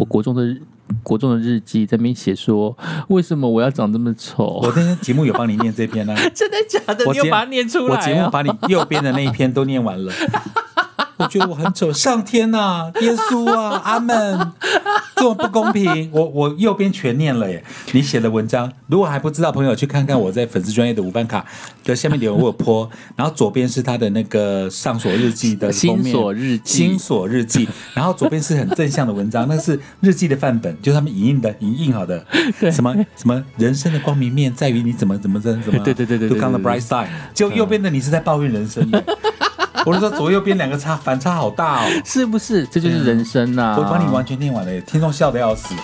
[0.00, 0.58] 我国中的日
[1.02, 2.74] 国中的日记，在那边写说，
[3.08, 4.72] 为什么我要长这么丑我？
[4.74, 7.04] 那天节目有帮你念这篇呢、 真的假的？
[7.04, 8.00] 我节你有把它念出来、我啊？
[8.00, 10.10] 节目把你右边的那一篇都念完了。
[11.18, 14.52] 我觉得我很丑，上天呐、耶稣啊，阿门，
[15.20, 17.62] 这么不公平，我我右边全念了耶。
[17.92, 21.44] 你写的文章，如果还不知道，朋友去看看我在粉丝专业的五班卡
[21.84, 32.24] 的下面留言，我有泼，然后左边是他的那个上锁日记的封面新锁日记新锁日记，然后左边是很正向的文章，那是日记的范本，就是他们影印的，影印好的，
[32.72, 39.04] 什么什么人生的光明面在于你怎么怎么怎么怎么， 对对对对对 look on the 对对 bright side，就右边的你是在抱怨人生耶。
[39.86, 41.88] 我是说左右边两个差反差好大哦。
[42.04, 42.66] 是不是？
[42.66, 45.74] 这就是人生呐、我帮你完全念完了耶，听众笑得要死。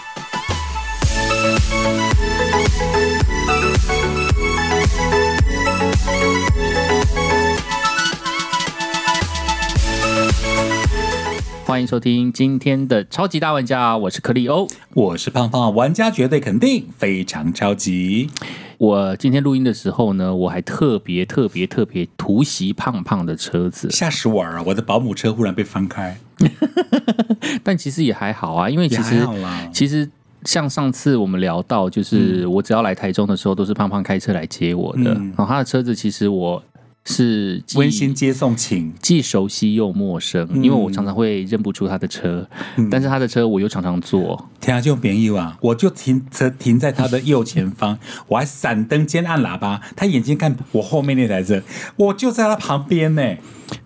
[11.66, 14.66] 欢迎收听今天的超级大玩家，我是克里欧。
[14.94, 18.30] 我是胖胖，玩家绝对肯定非常超级。
[18.78, 24.62] 我今天录音的时候呢，我还特别特别特别突袭胖胖的车子，吓死我了！
[24.62, 26.16] 我的保姆车忽然被翻开，
[27.62, 29.26] 但其实也还好啊，因为其也实。
[29.72, 30.08] 其实
[30.44, 35.14] 像上次我们聊到，就是我只要来台中的时候，都是胖胖开车来接我的。
[35.14, 36.62] 嗯然后他的车子其实我
[37.04, 42.46] 是温馨接送请，既熟悉又陌生，嗯因为我常常会认不出他的车，
[42.90, 44.48] 但是他的车我又常常坐。
[44.60, 45.56] 天啊，就便宜啊！
[45.60, 51.62] 我就停车停在他的右前方， 我还闪灯兼按喇叭，他眼睛看我后面那台车，
[51.96, 53.22] 我就在他旁边呢，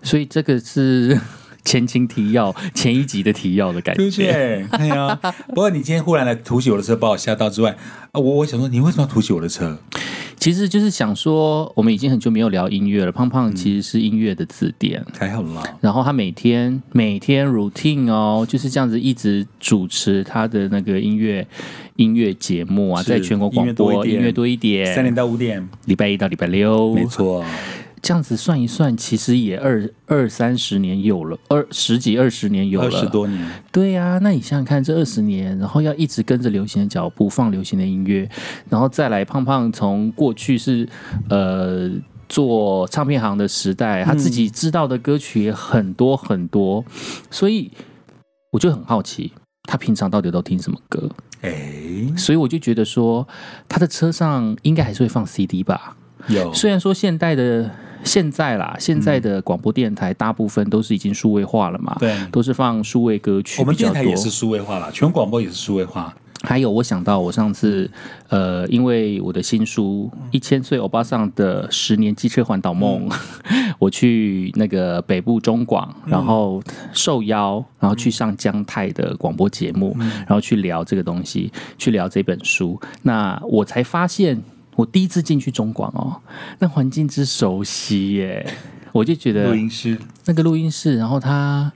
[0.03, 1.19] 所以这个是
[1.63, 4.31] 前情提要， 前一集的提要的感觉。
[4.31, 4.65] 对？
[4.71, 5.17] 哎呀，
[5.47, 7.71] 不过你今天忽然来突袭我的车，把我吓到之外，
[8.11, 9.77] 啊，我我想说，你为什么要突袭我的车？
[10.37, 13.11] 其实就是想说，我们已经很久没有聊音乐了。
[13.11, 15.05] 胖胖其实是音乐的字典。
[15.19, 21.47] 还好啦，然后他每天每天 routine 哦，就是这样子一直主持他的那个音乐
[21.97, 27.45] 音乐节目啊，在全国广播音乐多一点，三点到五点，礼拜一到礼拜六，没错，
[28.01, 38.27] 这样子算一算，其实也二二三十年有了，二十几二十年有二了，十多年，对呀、那你想想看，这二十年，然后要一直跟着流行的脚步放流行的音乐，
[38.69, 40.87] 然后再来胖胖从过去是
[41.29, 41.91] 呃
[42.27, 46.83] 做唱片行的时代，他自己知道的歌曲也很多很多，
[47.29, 47.71] 所以
[48.51, 49.31] 我就很好奇，
[49.63, 51.09] 他平常到底都听什么歌？
[51.41, 53.27] 哎，所以我就觉得说，
[53.69, 55.95] 他的车上应该还是会放 CD 吧。
[56.27, 56.53] 有。
[56.53, 57.69] 虽然说现代的
[58.03, 63.75] 现在啦，现在的广播电台大部分都是已经数位化了嘛，对，都是放数位歌曲我们。
[63.75, 66.13] 电台也是数位化啦，全广播也是数位化，
[66.43, 67.89] 还有，我想到我上次，
[68.29, 73.09] 呃，因为我的新书《一千岁欧巴桑的十年机车环岛梦》
[73.79, 76.61] 我去那个北部中广，然后
[76.93, 82.79] 受邀，然后去上江泰的广播节目，然后去聊这个东西，去聊这本书。
[83.01, 84.39] 那我才发现，
[84.75, 86.15] 我第一次进去中广哦，
[86.59, 88.53] 那环境之熟悉耶，
[88.91, 89.97] 我就觉得录音室。
[90.25, 91.71] 那个录音室，然后它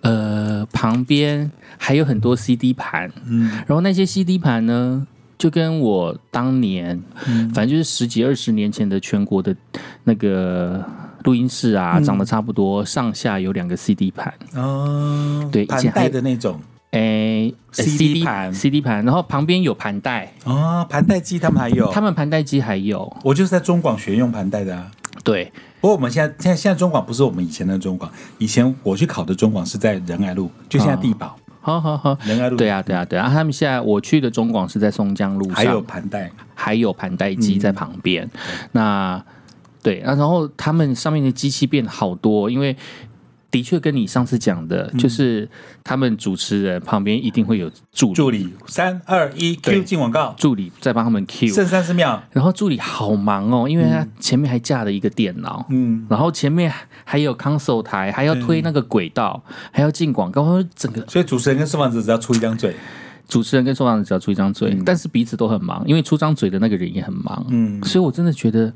[0.00, 3.50] 呃旁边还有很多 CD 盘，嗯。
[3.66, 7.50] 然后那些 CD 盘呢，就跟我当年，嗯。
[7.50, 9.54] 反正就是十几二十年前的全国的
[10.04, 10.84] 那个
[11.24, 11.82] 录音室嗯。
[11.82, 16.58] 啊，长得差不多，上下有两个 CD 盘，哦，对以盘前还带的那种
[16.92, 18.52] 诶 CD 盘。
[18.52, 24.90] CD 盘，然后旁边有盘带，哦，盘带机他们还有，他们盘带机还有，我就是在中广学用盘带的啊。
[25.22, 32.16] 对，不过我们现在现在现在中广不是我们以前的中广，以前我去考的中广是在仁爱路，就现在地堡、好好好。
[32.24, 33.28] 仁爱路，对啊，对啊，对啊！
[33.28, 38.24] 他们现在我去的中广是在松江路上，还有盘带，还有盘带机在旁边。
[38.24, 38.30] 嗯
[38.72, 39.24] 那
[39.80, 42.76] 对，那，然后他们上面的机器变好多，因为
[43.50, 44.98] 的确跟你上次讲的，嗯。
[44.98, 45.48] 就是
[45.82, 48.14] 他们主持人旁边一定会有助理。
[48.14, 48.54] 助理。
[48.66, 55.66] 三二一 Q 进广告，助理在帮他们 Q，剩三十秒，然后助理好忙哦，因为他前面还架了一个电脑。
[55.70, 56.72] 嗯，然后前面
[57.04, 59.42] 还有 console 台，还要推那个轨道，
[59.72, 62.74] 还要进广告，整个所以主持人跟受访者只要出一张嘴，
[63.28, 67.46] 主持人跟受访者只要出一张嘴，但是彼此都很忙，因为出张嘴的那个人也很忙。
[67.48, 68.72] 嗯，所以我真的觉得，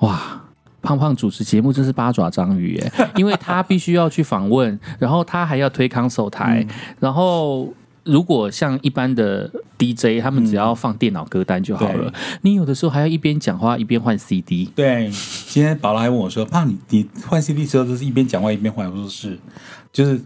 [0.00, 0.42] 哇，
[0.86, 6.66] 胖胖主持节目真是八爪章鱼耶， 因为他必须要去访问，然后他还要推 console 台，
[7.00, 7.72] 然后。
[8.08, 12.14] 如果像一般的 DJ，他们只要放电脑歌单就好了。
[12.42, 15.10] 你有的时候还要一边讲话一边换 CD，对。
[15.48, 19.36] 今天宝拉还问我说：“胖，你你换 CD 的时候都是一边讲话一边换？”我说是，
[19.92, 20.20] 就是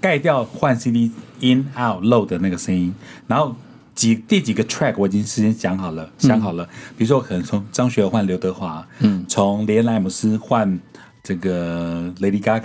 [0.00, 2.92] 盖掉换 CD in out low 的那个声音，
[3.28, 3.54] 然后。
[3.96, 6.64] 几第几个 track 我已经事先讲好了，想好了。
[6.96, 9.24] 比如说，我可能从张学友换刘德华，嗯。
[9.26, 10.78] 从连莱姆斯换
[11.22, 12.60] 这个 Lady Gaga，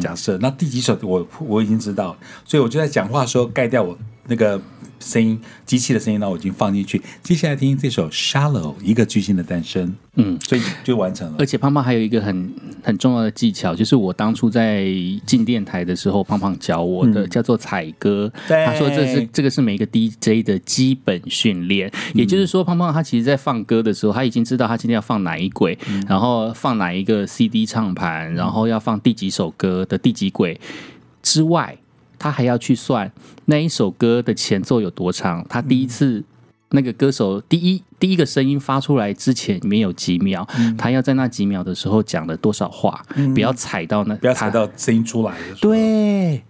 [0.00, 3.96] 假嗯设、那第几首我我已经知道，所以我就在讲话的时候盖掉我
[4.26, 4.60] 那个
[5.00, 7.02] 声音机器的声音呢，我已经放进去。
[7.22, 11.36] 接下来听这首《Shallow》，一个巨星的诞生，嗯，所以就完成了。
[11.38, 11.46] 而。
[11.50, 14.86] 且胖胖还有一个很很重要的技巧，就是我当初在
[15.26, 18.30] 进电台的时候，胖胖教我的，叫做采歌。
[18.32, 18.64] 嗯对。
[18.64, 22.20] 他说这是这个是每一个 DJ 的基本训练，嗯。
[22.20, 26.04] 也就是说，胖胖他其实在放歌的时候，他已经知道他今天要放哪一轨，嗯。
[26.08, 30.60] 然后放哪一个 CD 唱盘，然后要放第几首歌的第几轨
[31.20, 31.76] 之外，
[32.20, 33.10] 他还要去算
[33.46, 36.22] 那一首歌的前奏有多长，他第一次。
[36.72, 43.00] 那个歌手第一第一个声音发出来之前没有几秒，嗯他要在那几秒的时候讲了多少话，
[43.34, 44.50] 不要踩到那，不要踩。
[44.50, 45.58] 到声音出来的时候。
[45.60, 46.42] 对，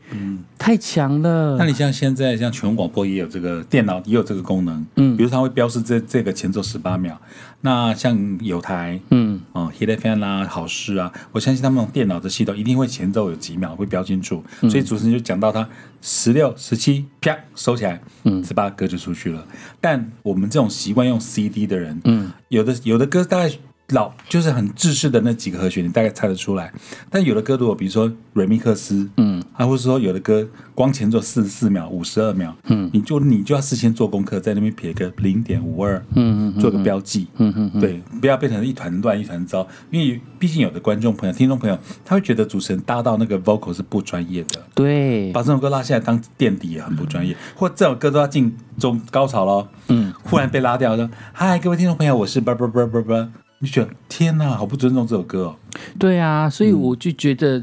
[0.56, 1.56] 太强了。
[1.58, 7.20] 那你像现在像全广播也有这个电脑也有这个功能，嗯，比如它会标示这这个前奏十八秒。
[7.62, 15.68] 那像有台，嗯，哦，Hit FM 啦、好事啊，我相信他们电脑的系统一定会前奏有几秒会标清楚，嗯所以主持人就讲到他
[16.00, 19.46] 十六、十七，啪收起来，嗯，十八歌就出去了。
[19.78, 23.50] 但我们这种习惯用 CD 的人，嗯，有的有的歌大概
[23.90, 26.72] 老就是很制式的那几个和弦，你大概猜得出来。
[27.08, 39.66] 但有的歌如果比如说瑞米克斯，嗯，啊，或者说有的歌光前奏四十四秒、五十二秒，嗯，你就你就要事先做功课，在那边撇个零点五二，嗯嗯，做个标记，嗯嗯，对，不要变成一团乱一团糟。
[39.90, 44.62] 因为毕竟有的观众朋友、听众朋友，他会觉得主持人搭到那个 vocal 是不专业的。
[44.74, 53.28] 对，把这首歌拉下来当垫底也很不专业，或这首歌都要进中高潮了，嗯，忽然被拉掉，说：“嗨，各位听众朋友，我是叭叭叭叭叭。”
[53.60, 55.56] 你就觉得天哪，好不尊重这首歌哦。
[55.98, 57.62] 对啊，所以我就觉得，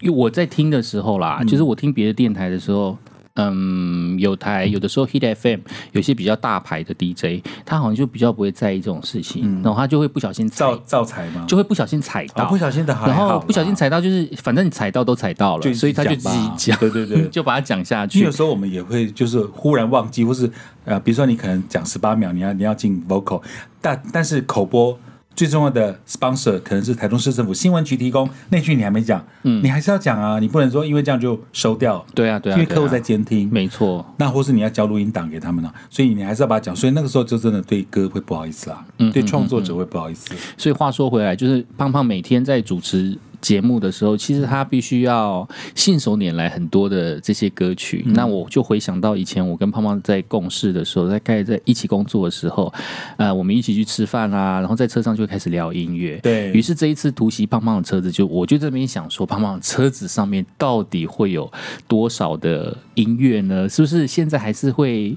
[0.00, 2.98] 因我在听的时候啦，就是我听别的电台的时候。
[3.36, 5.58] 嗯，有台有的时候 Hit FM
[5.90, 11.44] 有些比较大牌的 DJ，他好像就比较不会在意这种事情，然后他就会不小心踩造，造财嘛？
[11.48, 17.26] 就会不小心踩到，哦不小心的还好然，后不小心踩到，就是反正你踩到都踩到了，所以他就自己讲，对对对。
[17.28, 18.30] 就把它讲下去有。
[18.30, 20.48] 时候我们也会就是忽然忘记，或是
[20.84, 23.42] 呃，比如说你可能讲十八秒，你要你要进 vocal，
[23.80, 24.96] 但但是口播
[25.36, 48.02] 最重要的 sponsor 可能是台中市政府新闻局提供，那句你还没讲，嗯，你还是要讲啊，你不能说因为这样就收掉，对啊，对啊，因为客户在监听，没错，那或是你要交录音档给他们呢、所以你还是要把它讲，所以那个时候就真的对歌会不好意思啦，嗯对创作者会不好意思，所以话说回来，就是胖胖每天在主持节目的时候，其实他必须要信手拈来很多的这些歌曲。
[48.06, 52.72] 嗯那我就回想到以前我跟胖胖在共事的时候，在开在一起工作的时候，
[53.18, 56.18] 呃，我们一起去吃饭啦，然后在车上就会开始聊音乐。
[56.22, 61.52] 对于是这一次突袭胖胖的车子就，我就这边想说，胖胖的车子上面到底会有
[61.86, 63.68] 多少的音乐呢？
[63.68, 65.14] 是不是现在还是会？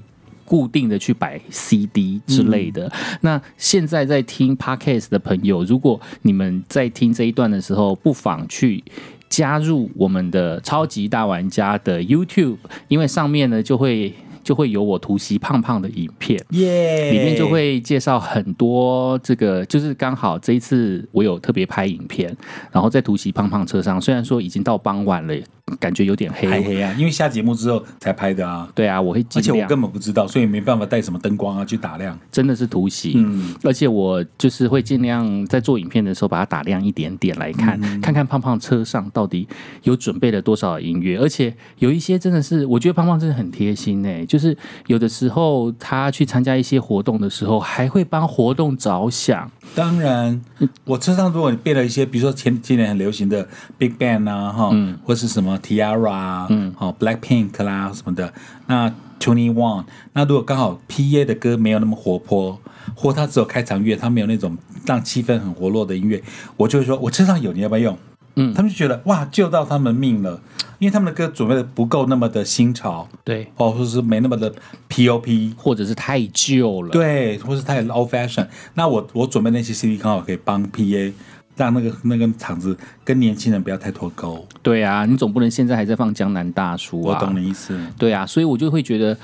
[0.48, 2.90] 固定的去摆 CD 之类的。
[3.20, 8.82] 那现在在听 Podcast 的朋友，如果你们在听这一段的时候，不妨去。
[9.28, 12.56] 加入我们的超级大玩家的 YouTube，
[12.88, 14.14] 因为上面呢就会
[14.48, 17.10] 就会有我突袭胖胖的影片，耶。
[17.10, 22.34] 里面就会介绍很多这个，就是刚好这一次我有特别拍影片，
[22.72, 25.34] 然后在突袭胖胖车上，虽然说已经到傍晚了，
[25.78, 38.00] 感觉有点黑，黑黑啊，因为下节目之后才拍的啊，对啊，我会而且我，根本不知道，所以没办法带什么灯光啊去打亮，真的是突袭，嗯，而且我就是会尽量在做影片的时候把它打亮一点点来看，嗯。
[38.00, 39.46] 看看胖胖车上到底
[39.82, 44.56] 有准备了多少音乐，而且有一些真的是，我觉得胖胖真的很贴心哎、就是
[44.86, 50.40] 有的时候他去参加一些活动的时候，还会帮活动着想，当然，
[50.84, 54.98] 我车上如果你备了一些，比如说前几年很流行的 Big Bang 啊，哈，嗯。
[55.04, 58.30] 或是什么 Tiara 啊，嗯，好 Black Pink 啦什么的，
[58.66, 62.60] 那 Twenty One，那如果刚好 PA 的歌没有那么活泼，
[62.94, 66.22] 或他只有开场乐，他没有那种让气氛很活络的音乐，
[66.58, 67.98] 我就会说，我车上有，你要不要用？
[68.40, 70.40] 嗯他们就觉得哇，救到他们命了，
[70.78, 74.52] 因为他们的歌准备的不够那么的新潮，对，哦，或者是没那么的
[74.88, 78.46] POP，或者是太旧了，对，或是太 old fashion。
[78.74, 81.12] 那我我准备那些 CD 刚好可以帮 PA，
[81.56, 84.46] 让那个那个场子跟年轻人不要太脱钩。
[84.62, 87.78] 对啊，你总不能现在还在放江南大叔啊我啊，懂你意思。
[87.98, 89.16] 对啊，所以我就会觉得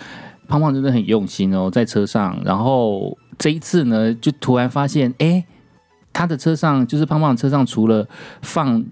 [0.48, 2.36] 胖胖真的很用心哦，在车上。
[2.44, 5.44] 然后这一次呢，就突然发现，哎，
[6.12, 8.06] 他的车上就是胖胖的车上，除了
[8.42, 8.84] 放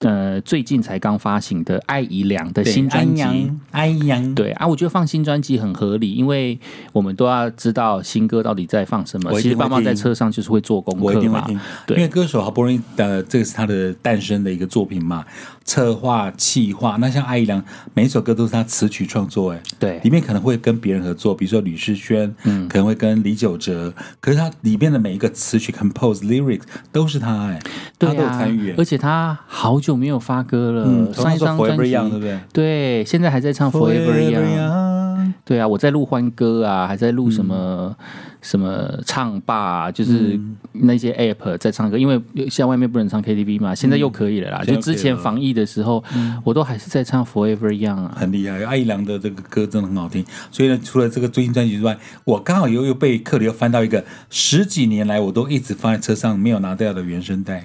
[0.00, 3.22] 呃最近才刚发行的艾怡良的新专辑。
[3.22, 6.58] 安阳，安阳，对啊，我觉得放新专辑很合理，因为
[6.92, 9.32] 我们都要知道新歌到底在放什么。
[9.40, 15.24] 其实爸妈在车上就是会做功课嘛，我一定会听，因为歌手好不容易的，这个是他的诞生的一个作品嘛，
[15.64, 16.96] 策划、企划。
[17.00, 27.58] 那像艾怡良，每一首歌都是他词曲创作，哎，对里面可能会跟别人合作，比如说吕世轩，嗯，可能会跟李玖哲，可是他里面的每一个词曲 compose lyrics 都是他，哎，
[27.98, 35.32] 他都有参与，哎而且他好久没有发歌了，嗯，上一张专辑对不对对，现在还在唱 Forever Young。
[35.44, 38.06] 对啊，我在录欢歌啊，还在录什么、嗯
[38.42, 40.38] 什么唱吧、啊，就是
[40.70, 44.62] 那些 app 在唱歌，因为现在外面不能唱 KTV 嘛，现在又可以了啦。
[44.62, 46.04] 就之前防疫的时候，
[46.44, 48.14] 我都还是在唱 Forever Young 啊。
[48.16, 50.24] 很厉害，艾怡良的这个歌真的很好听。
[50.52, 57.64] 所以呢，除了这个最新专辑之外，我刚好又又被克里又翻到一个十几年来我都一直放在车上没有拿掉的原声带。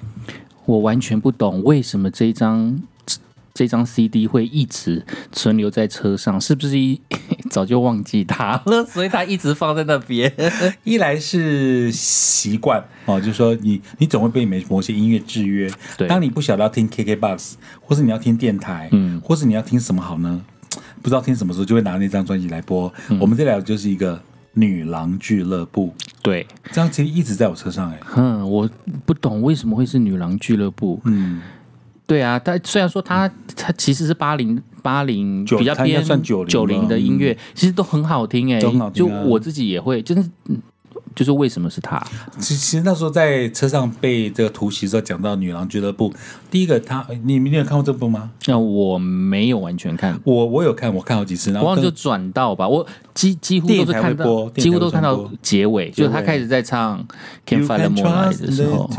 [0.66, 2.82] 我完全不懂为什么这一张
[3.54, 7.00] 这张 CD 会一直存留在车上，是不是一
[7.52, 10.32] 早就忘记它了， 所以它一直放在那边？
[10.86, 15.70] 一来是习惯哦，就是说你你总会被某某些音乐制约。
[15.98, 20.42] 对当你不晓得要听 KKBOX，或是你要听电台，嗯或是你要听什么好呢？
[21.02, 22.92] 不知道听什么时候，就会拿那张专辑来播。
[23.10, 24.22] 嗯我们这聊的就是一个
[24.54, 28.70] 女郎俱乐部，对，这张其实一直在我车上哎、嗯，我
[29.06, 31.00] 不懂为什么会是女郎俱乐部。
[31.06, 31.42] 嗯，
[32.06, 39.24] 对啊，但虽然说它它其实是八零八零九比较偏算90九零的音乐，其实都很好听哎、就啊。
[39.26, 40.62] 我自己也会，就是嗯
[41.16, 42.02] 就是为什么是他？
[42.40, 46.14] 其其实那时候在车上被这个突袭的时候讲到女郎俱乐部，
[46.50, 48.32] 第一个他你你有看过这部吗？
[48.48, 57.00] 那我没有完全看，我我有看，我看好几次，然我忘了就转到吧，我几几乎都是看到几乎都看到结尾，就是他开始在唱
[57.46, 58.90] 《Can't Fight the Moonlight》的时候。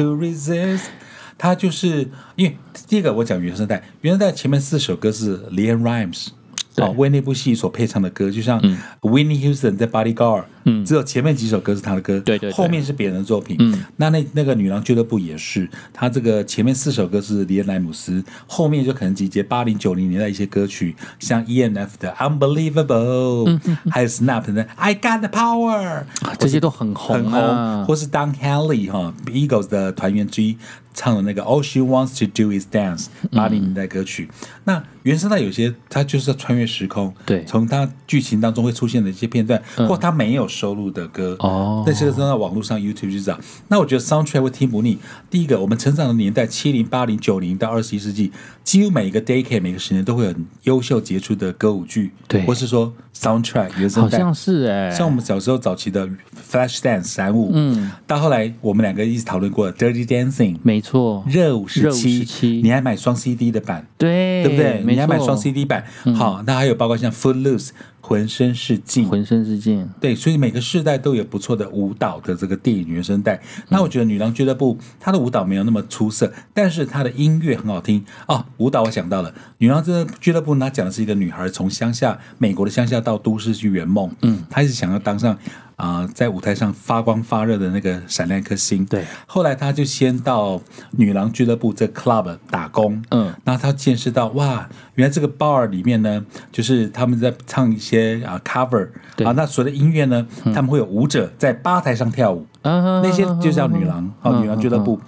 [1.39, 6.29] 他就是因为第一个我讲原声带，原声带前面四首歌是 Leon Rimes
[6.77, 10.85] 对哦为那部戏所配唱的歌，就像嗯 Winnie Houston 在 Bodyguard，嗯。
[10.85, 12.53] 只有前面几首歌是他的歌，对对对。
[12.53, 13.57] 后面是别人的作品。
[13.59, 13.85] 嗯。
[13.97, 26.05] 那那那个女郎俱乐部也是，他这个前面四首歌是李恩莱姆斯，后面就可能集结八零九零年代一些歌曲，像 E.N.F 的 Unbelievable，、还有 Snap 的 I Got the Power，
[26.39, 30.57] 这些都很红很啊红，或是 Don Henley 哈 Eagles 的团员之一
[30.95, 34.29] 唱的那个 All She Wants to Do Is Dance 八零年代歌曲。
[34.65, 37.45] 那原声带有些它就是要穿越时空，对。
[37.45, 39.89] 从它剧情当中会出现的一些片段，嗯。
[39.89, 41.83] 或它没有收录的歌，哦。
[41.87, 43.39] 那些都在网络上 YouTube 去找。
[43.69, 44.99] 那我觉得 soundtrack 会听不腻。
[45.31, 48.31] 第一个，我们成长的年代，七零、八零、九零到二十一世纪，
[48.63, 52.45] 几乎每一个 decade 每个十年都会有很优秀杰出的歌舞剧，对。
[52.45, 54.19] 或是说 soundtrack 原声带。
[54.19, 56.07] 好像是哎、像我们小时候早期的
[56.51, 64.83] Flash Dance 闪舞，嗯，到后来我们两个一起讨论过的 Dirty Dancing 没错，热舞时期，你还买双 CD 的版，对对不对？
[64.87, 65.85] 你还买双 CD 版，
[66.17, 67.71] 好，那还有包括像 Footloose
[68.03, 69.09] 浑身是劲。
[69.09, 73.41] 浑身是劲，对，所以每个世代都有不错的舞蹈的这个电影原声带。
[73.69, 78.45] 那我觉得《女郎俱乐部》她的舞蹈没有那么出色，但是她的音乐很好听哦。
[78.59, 79.83] 舞蹈我想到了，《女郎
[80.21, 85.39] 俱乐部》它讲的是一个女孩从乡下美国的乡下到都市去圆梦，嗯，她一直想要当上
[85.83, 88.85] 啊、在舞台上发光发热的那个闪亮一颗星。
[88.87, 90.63] 对，后来他就先到
[90.93, 99.27] 女郎俱乐部这 club 打工，嗯，然后她见识到哇，原来这个 bar 里面呢，就是他们在唱一些啊 cover 对。
[99.27, 100.25] 啊，那所有的音乐呢，
[100.55, 105.01] 他们会有舞者在吧台上跳舞，啊那些就叫女郎啊，嗯女郎俱乐部。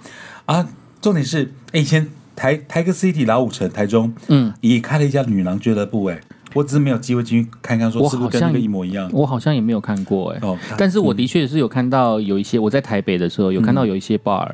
[0.45, 0.67] 啊。
[1.01, 6.19] 重点是，哎以前台台个 City 老五城台中，嗯，也开了一家女郎俱乐部，哎，
[6.55, 9.09] 我只是没有机会进去看看，说我好像是不是跟那个一模一样。
[9.11, 14.49] 我好像也没有看过哎、哦但是我的确是有看到有一些，我在台北的时候有看到有一些 bar，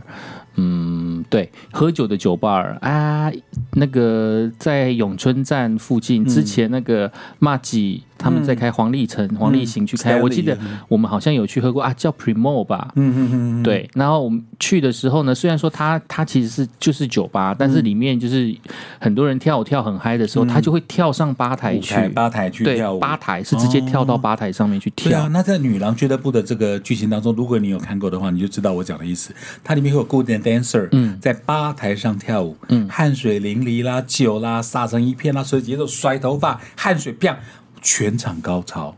[0.56, 3.32] 嗯，对，喝酒的酒 bar 啊，
[3.74, 10.56] 那个在永春站附近，之前那个马吉他们在开黄立成、黄立行去开我记得
[10.88, 18.56] 我们好像有去喝过啊，叫 Primo 吧，嗯嗯嗯嗯，对，然后我们去的时候呢，虽然说它它其实是就是酒吧，但是里面就是
[19.00, 25.10] 很多人跳舞跳很嗨的时候，他就会跳上吧台去，台吧台去跳舞，，吧台是直接跳到吧台上面去跳。
[25.10, 29.34] 对啊，那在女郎俱乐部的这个剧情当中，如果你有看过的话，你就知道我讲的意思。
[29.64, 31.18] 它里面会有固定的 dancer，嗯。
[31.20, 32.88] 在吧台上跳舞，嗯。
[32.90, 37.38] 汗水淋漓啦，酒啦洒成一片啦，所以节奏甩头发，汗水啪，
[37.82, 38.96] 全场高潮，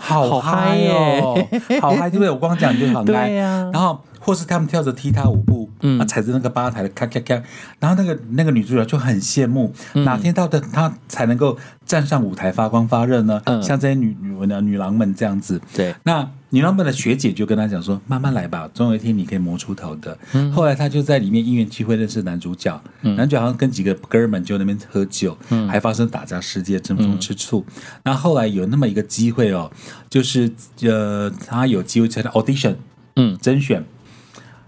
[0.00, 1.34] 好 好嗨嗨哦，
[1.80, 2.30] 好嗨，对不对？
[2.30, 3.30] 我光讲就很嗨。
[3.32, 5.98] 然后或是他们跳着踢踏舞步，嗯。
[5.98, 7.34] 啊，踩着那个吧台的咔咔咔，
[7.80, 10.04] 然后那个那个女主角就很羡慕，嗯。
[10.04, 13.42] 哪天到的她才能够站上舞台发光发热呢？
[13.46, 13.60] 嗯。
[13.60, 20.16] 像这些女女女郎们这样子，对，那女郎们的学姐就跟他讲说：“慢慢来吧，总有一天你可以磨出头的。
[20.52, 25.68] 后来他就在里面因缘机会认识男主角，男主角好像跟几个哥们就那边喝酒，嗯。
[25.68, 27.64] 还发生打架事件，争风吃醋。
[28.04, 29.70] 那后来有那么一个机会哦，
[30.08, 30.50] 就是
[30.82, 32.76] 呃，他有机会参加 audition，
[33.16, 33.36] 嗯。
[33.42, 33.84] 甄选。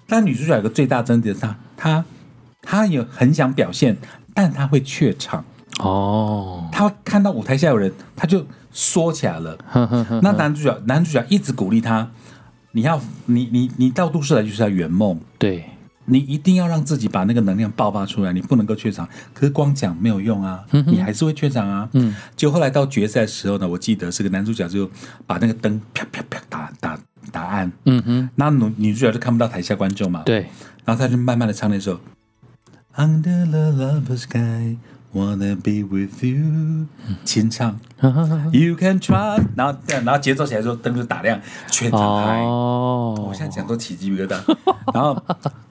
[0.06, 2.04] 但女主角有个最大争点是她，她
[2.62, 3.97] 她也很想表现，
[4.35, 5.44] 但她会怯场，
[5.80, 9.59] 哦，她看到舞台下有人，她就缩起来了。
[9.68, 12.11] 呵呵呵，那男主角男主角一直鼓励她，
[12.73, 15.64] 你要你你你到都市来就是要圆梦，对，
[16.04, 19.09] 你一定要让自己把那个能量爆发出来，你不能够怯场。
[19.32, 21.88] 可是光讲没有用啊，你还是会怯场啊。
[21.92, 24.90] 嗯，就后来到决赛的时候呢，我记得是个男主角就
[25.26, 26.62] 把那个灯啪啪啪打
[27.33, 30.47] 打打暗，嗯哼，那女女主角就看不到台下观众嘛，对，
[30.85, 31.99] 然后她就慢慢的唱那首
[32.95, 34.77] Under the Love Sky。
[35.15, 36.87] Wanna be with you，
[37.23, 37.79] 清唱
[38.51, 41.39] ，You can try，然后这样，然后节奏起来之后，灯就打亮，
[41.71, 42.41] 全场嗨。
[42.41, 44.41] 哦，我现在讲都起鸡皮疙瘩。
[44.95, 45.23] 然后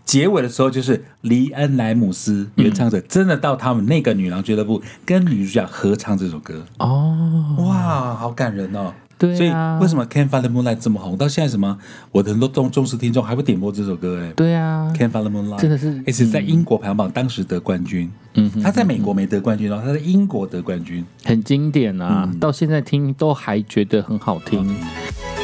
[0.06, 8.94] 结尾的时候，就是黎恩莱姆斯原唱者真的到他们那个女郎俱乐部跟女主角合唱这首歌，哦，哇，好感人哦！
[9.21, 11.15] 对啊所以为什么《Can't Find the Moonlight》这么红？
[11.15, 11.77] 到现在什么，
[12.11, 14.33] 我的很多忠忠实听众还会点播这首歌哎。
[14.35, 18.11] 对啊，Can't Find the Moonlight 真的是而且在英国排行榜当时得冠军。
[18.33, 21.05] 嗯哼他在美国没得冠军哦，他在英国得冠军。
[21.23, 24.65] 很经典啊，嗯到现在听都还觉得很好听。
[24.65, 25.40] 那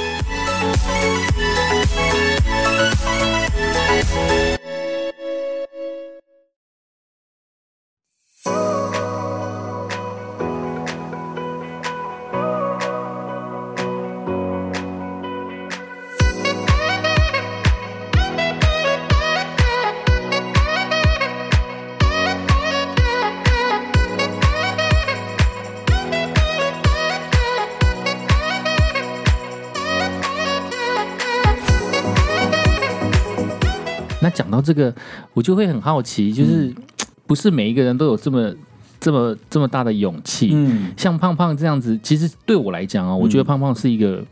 [34.38, 34.94] 讲到这个，
[35.34, 36.72] 我就会很好奇，就是、
[37.26, 38.54] 不是每一个人都有这么
[39.00, 40.52] 这么这么大的勇气？
[40.54, 44.24] 嗯，像胖胖这样子，其实对我来讲啊，我觉得胖胖是一个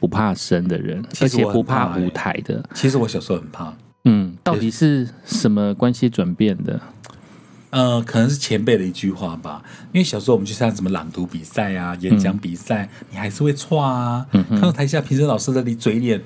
[0.00, 2.68] 不怕生的人，而且不怕舞台的。
[2.74, 3.72] 其实我小时候很怕，
[4.04, 6.80] 嗯，到底是什么关系转变的？
[7.70, 9.62] 呃，可能是前辈的一句话吧。
[9.92, 14.26] 因为小时候我们去参加什么朗读比赛啊、演讲比赛，你还是会错啊。
[14.32, 16.20] 看到台下评审老师的你嘴脸，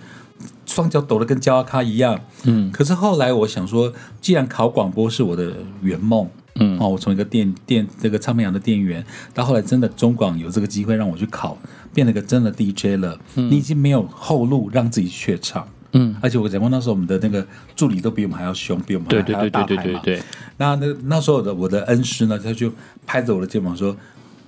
[0.66, 2.20] 双脚抖得跟焦阿咖一样。
[2.44, 5.52] 嗯可是后来我想说，既然考广播是我的
[5.82, 11.56] 圆梦，嗯哦，我从一个店店这个唱片行的店员，到后来真的中广有这个机会让我去考，
[11.92, 13.18] 变了个真的 DJ 了。
[13.34, 15.66] 你已经没有后路让自己怯场。
[15.92, 19.82] 嗯，而且我讲过，那时候我们的那个助理都比我们还要凶，比我们还还要大牌嘛。
[19.82, 20.22] 对对对对，
[20.58, 22.70] 那那那时候的我的恩师呢，他就
[23.06, 23.96] 拍着我的肩膀说：“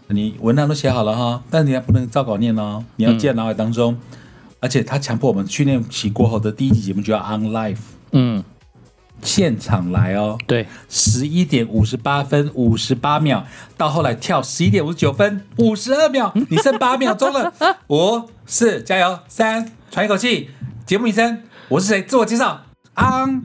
[0.08, 3.96] 你文案都写好了哈，但你还不能照稿念哦，你要记在脑海当中。
[4.60, 7.78] 而且他强迫我们训练期过后的第一集节目就要 on live
[8.12, 8.42] 嗯，
[9.22, 13.44] 现场来哦，对，十一点五十八分五十八秒，
[13.76, 17.52] 到后来跳十一点五十九分五十二秒，你剩八秒钟了，
[17.88, 20.50] 五四加油，三喘一口气，
[20.86, 22.02] 节目名称我是谁？
[22.02, 22.62] 自我介绍
[22.94, 23.44] ，on。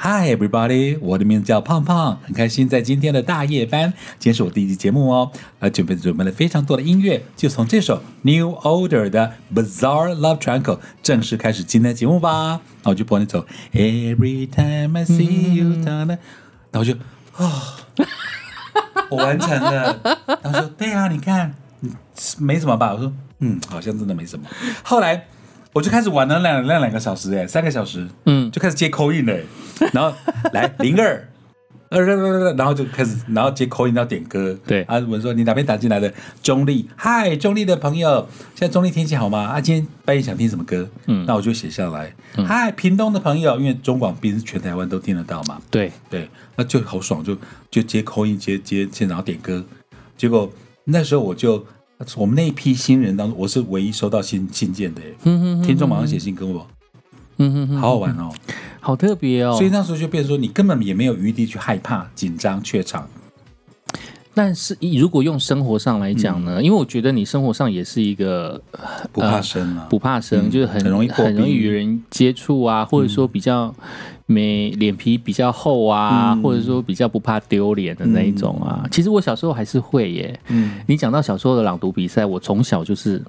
[0.00, 12.60] Hi everybody，我的名字叫胖胖，很开心在今天的大夜班，今天是我第一集节目哦，呃，准备准备了非常多的音乐，就从这首 New Order 的 Bizarre Love Triangle 正式开始今天的节目吧。
[12.84, 16.14] 那我就播那首 Every time I see you，然后
[16.78, 16.94] 我就
[17.36, 17.76] 啊、
[19.10, 19.98] 我完成了。
[20.44, 21.90] 他说对啊，你看，嗯
[22.38, 22.94] 没什么吧？
[22.94, 24.46] 我说嗯，好像真的没什么。
[24.84, 25.26] 后来
[25.78, 29.38] 我就开始玩了两两两个小时，哎，三个小时，嗯就开始接口音了，
[29.92, 30.12] 然后
[30.52, 31.24] 来零二。
[31.90, 32.00] 呃，
[32.54, 34.58] 然后就开始，然后接口音要点歌。
[34.66, 36.12] 对啊，我说你哪边打进来的？
[36.42, 39.38] 中立，嗨，中立的朋友，现在中立天气好吗？
[39.38, 40.86] 啊，今天半夜想听什么歌？
[41.06, 42.12] 嗯那我就写下来。
[42.44, 45.62] 嗨，屏东的朋友，因为中广毕竟是全台湾都听得到嘛。
[45.70, 47.34] 对，对，那就好爽，就
[47.70, 49.64] 就接口音，接接然后点歌。
[50.16, 50.50] 结果
[50.84, 51.64] 那时候我就，
[52.16, 56.66] 我们那一批新人当中，我是唯一收到信信件的耶，嗯听众马上写信跟我，
[57.38, 58.32] 嗯哼哼，好好玩哦。
[58.80, 59.54] 好特别哦。
[59.56, 63.08] 所以那时候就变成说，你根本也没有余地去害怕、紧张、怯场。
[64.38, 68.60] 但是以如果用生活上来讲呢，因为我觉得你生活上也是一个
[69.10, 73.74] 不怕生啊，不怕生，嗯就是很很容易很容易与人接触啊，或者说比较
[74.26, 76.42] 没脸皮比较厚啊，嗯。
[76.42, 78.86] 或者说比较不怕丢脸的那一种啊。
[78.92, 80.38] 其实我小时候还是会耶。
[80.46, 83.20] 嗯，你讲到小时候的朗读比赛，我从小就是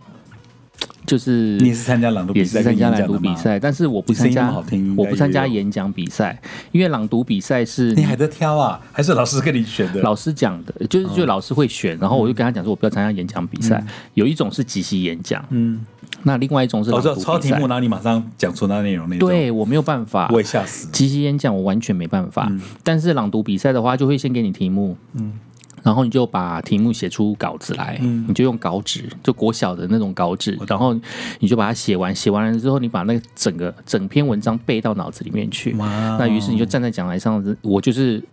[1.10, 3.08] 就是你也是参加朗读比也赛是参加朗？
[3.08, 4.54] 读比赛，但是我不参加
[4.96, 6.40] 我不参加演讲比赛，
[6.72, 8.80] 因为朗读比赛是你还在挑啊？
[8.92, 10.02] 还是老师跟你选的？
[10.02, 13.84] 老师讲的，就是就老师会选，然后我就跟他讲说，我不要参加演讲比赛。
[14.14, 15.84] 有一种是即席演讲，嗯
[16.24, 20.40] 那另外一种是我朗知道抄题目，然后你马上讲出那内容那种，对我没有办法我。
[20.40, 20.90] 也吓死。
[20.92, 22.52] 即席演讲我完全没办法，
[22.84, 25.34] 但是朗读比赛的话，就会先给你题目，嗯，
[25.84, 28.26] 然后你就把题目写出稿子来，嗯。
[28.28, 30.94] 你就用稿纸，就国小的那种稿纸，然后
[31.40, 35.88] 你就把它写完，写完了之后，你把那个整个整篇文章背到脑子里面去，哇
[36.20, 38.24] 那于是你就站在讲台上，我就是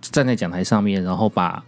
[0.00, 1.62] 站在讲台上面，然后把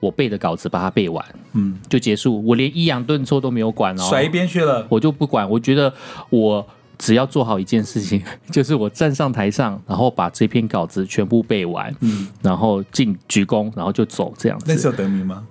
[0.00, 4.84] 我背的稿子把它背完，嗯，就结束，我连抑扬顿挫都没有管哦，甩一边去了。
[4.88, 5.92] 我就不管，我觉得
[6.28, 6.66] 我
[7.02, 14.66] 只要做好一件事情， 就是我站上台上，然后把这篇稿子全部背完，嗯，然后进鞠躬，然后就走这样子。
[14.68, 15.44] 那时候得名吗？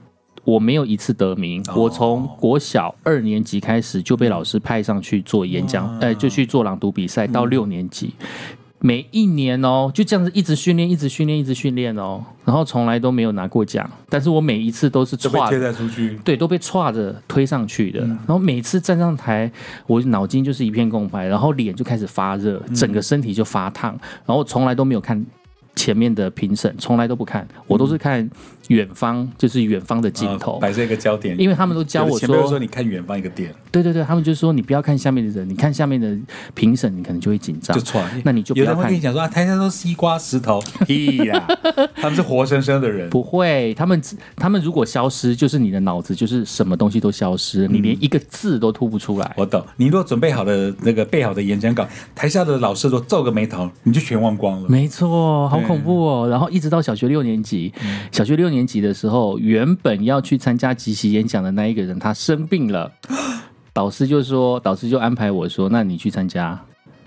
[0.45, 8.13] 我没有一次得名，哦我从国小二年级开始就被老师派上去做演讲，哎呃，就去做朗读比赛，到六年级。
[8.83, 16.19] 每一年哦，就这样子一直训练，一直训练，一直训练哦，然后从来都没有拿过奖，但是我每一次都是被贴在出去。
[16.23, 18.01] 对，都被歘着推上去的。
[18.01, 19.51] 嗯然后每次站上台，
[19.85, 23.91] 我脑筋就是一片空白，然后脸就开始发热，嗯整个身体就发烫，
[24.25, 25.23] 然后从来都没有看
[25.75, 28.27] 前面的评审，从来都不看，我都是看
[28.67, 30.53] 远方，就是远方的尽头。
[30.53, 36.15] 啊摆在一个焦点，因为他们都教我前面就说说你看远方一个点，对对对，他们就说你不要看下面的人，你看下面的
[36.53, 37.81] 评审，你可能就会紧张就。
[37.83, 38.01] 错。
[38.23, 41.47] 那你就有人会跟你，讲说啊，台下都是西瓜石头，屁呀，
[41.95, 43.09] 他们是活生生的人。
[43.09, 44.01] 不会，他们
[44.35, 49.33] 他们如果消失，就是你的脑子就是什么东西都消失，你连一个字都吐不出来。
[49.37, 54.69] 我懂，你如果准备好的那个备好的演讲稿，台下的老师都皱个眉头，你就全忘光了。
[54.69, 56.27] 没错，好恐怖哦！
[56.29, 57.73] 然后一直到小学六年级，
[58.11, 62.91] 小学六年级的时候，原本要去参加集席演讲的那一个人，他生病了，
[63.73, 66.59] 导师就说，导师就安排我说，那你去参加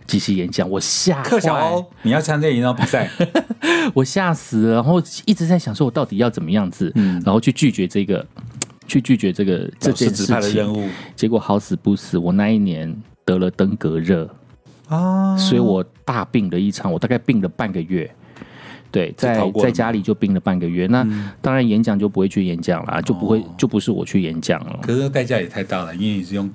[0.06, 0.68] 即席演讲。
[0.68, 3.08] 我吓克小坏欧，你要参加演讲比赛，
[3.94, 8.26] 我吓死了，然后一直在想说，我到底要怎么样子，嗯然后去拒绝这个，
[8.88, 10.72] 去拒绝这个这件事指派的任情。
[10.72, 14.28] 务结果好死不死，我那一年得了登革热。
[14.88, 18.10] 啊所以我大病了一场，我大概病了半个月。
[18.94, 20.86] 对，在在家里就病了半个月。
[20.86, 24.78] 那、嗯当然演讲就不会去演讲啦，就不会、哦就不是我去演讲了。
[24.80, 26.48] 可是代价也太大了，因为你是用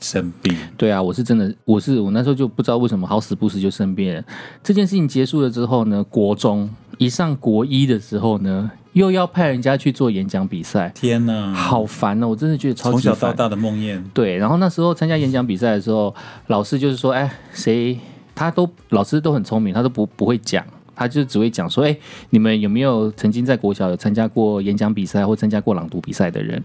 [0.00, 4.24] 生病，对啊，我是真的，我是我那时候就不知道为什么好死不死就生病了。
[4.62, 11.52] 这件事情结束了之后呢，国中一上国一的时候呢，又要派人家去做演讲比赛，天哪！
[11.52, 12.28] 好烦哦！
[12.28, 13.16] 我真的觉得超从级烦。
[13.18, 16.14] 小到大的梦魇，对，然后那时候参加演讲比赛的时候，
[16.46, 17.98] 老师就是说，哎，谁
[18.34, 20.64] 他都老师都很聪明，他都不不会讲。
[20.96, 21.96] 他就只会讲说，哎，
[22.30, 26.60] 你们有没有曾经在国小有参加过演讲比赛或参加过朗读比赛的人？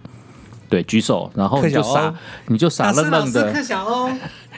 [0.69, 2.15] 对，举手，然后你就傻，
[2.47, 4.09] 你就傻愣愣的，小欧，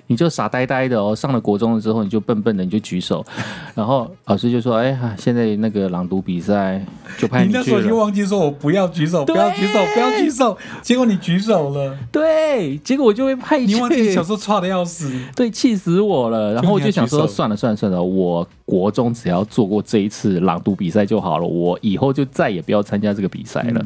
[0.08, 1.16] 你就傻呆呆的哦。
[1.16, 3.26] 上了国中了之后，你就笨笨的，你就举手，
[3.76, 6.84] 然后老师就说，哎，啊现在那个朗读比赛
[7.18, 7.98] 就派你去你那时候就。
[7.98, 13.66] 忘记说我不要举手，不要举手，不要举手，结果你举手了，对，结果我就会派去。
[13.66, 16.54] 你忘记小时候差的要死，对，气死我了。
[16.54, 23.86] 然后我就想说，算了算了算了，我国中只要做过这一次朗读比赛就好了，我以后就再也不要参加这个比赛了。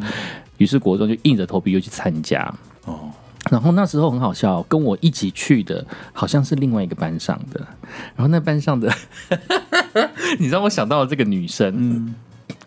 [0.57, 2.51] 于是国中就硬着头皮又去参加。
[2.85, 3.11] 哦，
[3.49, 7.59] 然后那时候很好笑，跟我一起去的好像是另外一个班上的，
[8.15, 8.91] 然后那班上的，
[10.39, 12.15] 你让我想到了这个女生，嗯，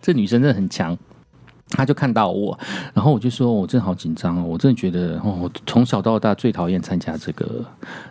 [0.01, 0.97] 这女生真的很强。
[1.73, 2.59] 她就看到我，
[2.93, 7.65] 然后我就说：“我真的好紧张哦，我真的觉得哦，我从小到大最讨厌参加这个。”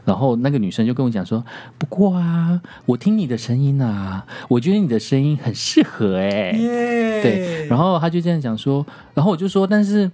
[0.06, 1.44] 然后那个女生就跟我讲说
[1.78, 10.10] ：“不过啊，我听你的声音啊，我觉得你的声音很适合哎、耶，对，然后他就这样讲说，然后我就说，但是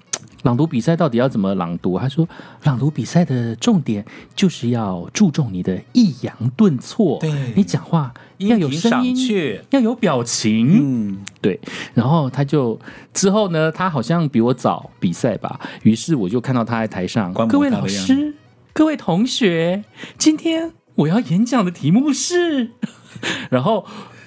[0.46, 1.98] 朗读比赛到底要怎么朗读？
[1.98, 2.28] 他说，
[2.64, 4.06] 朗读比赛的重点
[4.36, 10.68] 就是要注重你的抑扬顿挫，对你讲话要有声音，要有表情，
[11.10, 11.60] 嗯，对。
[11.96, 12.80] 然后他就
[13.12, 18.36] 之后呢，他好像比我早比赛吧，于是我就看到他在台上，各位老师，
[18.72, 19.84] 各位同学，
[20.20, 22.70] 今天我要演讲的题目是，
[23.50, 23.84] 然后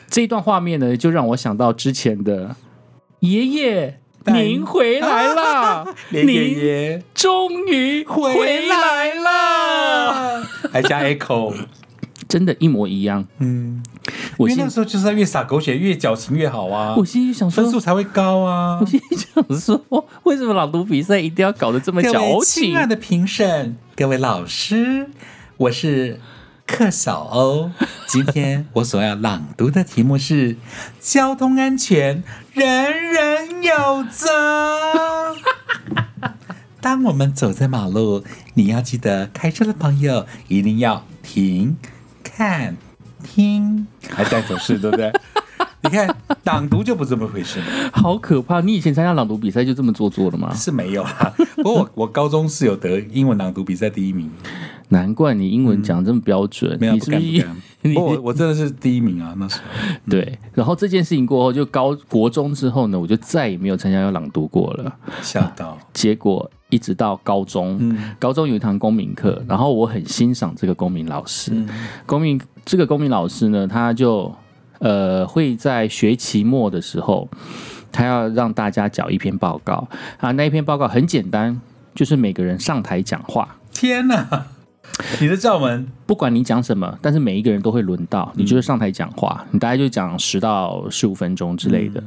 [0.09, 2.57] 这一段画面呢，就让我想到之前的
[3.21, 4.01] 爷爷。
[4.25, 5.87] 带您回来啦！
[6.11, 11.55] 您爷终于回来了，还加 echo，
[12.29, 13.25] 真的，一模一样。
[13.39, 13.83] 嗯，
[14.37, 18.87] 我心因为那时候就是要越撒狗血越矫情越好啊，我心里想说分，数才会高啊我。
[18.87, 22.13] 心里想说，为什么朗读比赛一定要搞得这么矫
[22.45, 22.65] 情？
[22.65, 25.09] 亲爱的评审，各位老师，
[25.57, 26.21] 我是
[26.69, 27.71] 克小欧。
[28.07, 30.57] 今天我所要朗读的题目是
[31.01, 34.29] “交通安全，人人有责”。
[36.81, 38.23] 当我们走在马路，
[38.55, 41.77] 你要记得，开车的朋友一定要停、
[42.23, 42.77] 看、
[43.25, 45.11] 听，还带手势，对不对？
[45.81, 48.61] 你看朗读就不这么回事了，好可怕！
[48.61, 50.53] 你以前参加朗读比赛就这么做作的吗？
[50.55, 51.33] 是没有啊。
[51.57, 54.31] 不过我 我高中是有得英文朗读比赛第一名，
[54.91, 57.95] 难怪你英文讲这么标准，没有你是不是不敢不敢。
[57.95, 59.63] 不过我我真的是第一名啊，那时候。
[60.11, 60.39] 对？
[60.55, 64.93] 然后这件事情过后，就高国中之后呢，我就再也没有参加朗读过了。
[65.23, 71.53] 吓到，结果一直到高中，嗯高中有一堂公民课，然后我很欣赏这个公民老师。
[71.55, 71.69] 嗯
[72.07, 74.35] 公民这个公民老师呢，他就
[74.79, 77.29] 呃会在学期末的时候，
[77.93, 79.87] 他要让大家缴一篇报告
[80.19, 81.61] 啊，那一篇报告很简单，
[81.95, 83.57] 就是每个人上台讲话。
[83.73, 84.47] 天哪！
[85.21, 92.03] 你的教门不管你讲什么，但是每一个人都会轮到，你就是上台讲话，你大概就讲十到十五分钟之类的，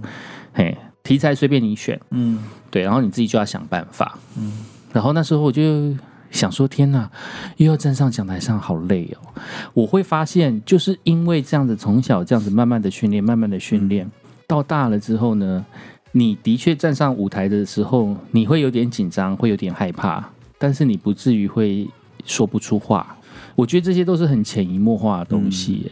[0.54, 2.40] 嘿，题材随便你选，嗯。
[2.72, 4.18] 对，然后你自己就要想办法。
[4.38, 4.54] 嗯，
[4.94, 5.94] 然后那时候我就
[6.30, 7.12] 想说，天哪，
[7.58, 9.42] 又要站上讲台上，好累哦。
[9.74, 14.10] 我会发现，就是因为这样子，从小这样子慢慢的训练，慢慢的训练，
[14.48, 15.66] 到大了之后呢，
[16.14, 20.26] 你的确站上舞台的时候，你会有点紧张，会有点害怕，
[20.58, 21.86] 但是你不至于会
[22.26, 23.18] 说不出话。
[23.56, 25.92] 我觉得这些都是很潜移默化的东西耶。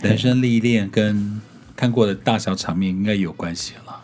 [0.00, 1.40] 人生历练跟
[1.74, 3.96] 看过的大小场面应该有关系了。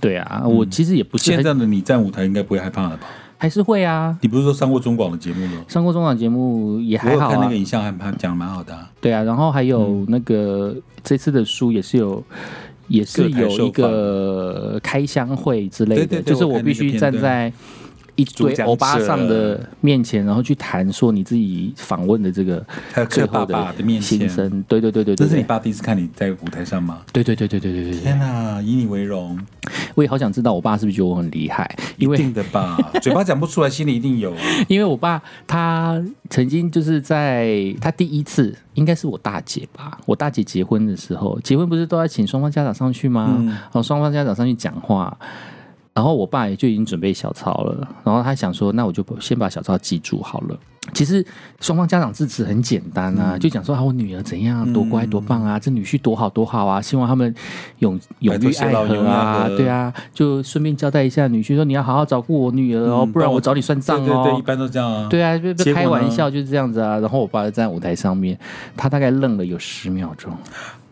[0.00, 3.06] 对啊，我其实也不现在的你站舞台应该不会害怕了吧？
[3.38, 5.64] 还是会啊，你不是说上过中广的节目吗？
[5.68, 7.30] 上过中广节目也还好啊。
[7.32, 12.24] 看那个影像，还蛮讲的蛮好的啊、对啊，然后还有那个、这次的书也是有，
[12.88, 17.52] 也是有一个开箱会之类的，对对对就是我必须站在
[18.16, 22.64] 一堆欧巴上的面前，然后去谈说你自己访问的这个
[23.08, 24.64] 最后的心声。
[24.66, 27.02] 对对对对对，这是你爸第一次看你在舞台上吗？
[27.12, 28.00] 对对对对对对对。
[28.00, 29.38] 天哪，以你为荣，
[29.94, 31.70] 我也好想知道，我爸是不是觉得我很厉害？
[31.98, 34.38] 一定的吧， 嘴巴讲不出来，心里一定有啊。
[34.68, 43.42] 因为我爸他曾经就是在他第一次应该是我大姐吧，我大姐结婚的时候，结婚不是都要请双方家长上去吗？
[43.46, 45.16] 然后双方家长上去讲话。
[45.96, 50.56] 然后我爸也就已经准备小抄了，然后他想说，那我就先把小抄记住好了。
[50.92, 51.24] 其实
[51.58, 57.34] 双方家长致辞很简单啊，嗯就讲说啊，我女儿怎样多乖多棒啊，这女婿多好多好啊，希望他们
[57.78, 64.04] 永永浴爱河啊，对啊，就顺便交代一下女婿说你要好好照顾我女儿哦，嗯不然我找你算账哦。
[64.06, 65.08] 对对对，一般都这样啊。
[65.08, 66.98] 对啊，就就结果呢开玩笑就是这样子啊。
[66.98, 68.38] 然后我爸就站在舞台上面，
[68.76, 70.32] 他大概愣了有十秒钟，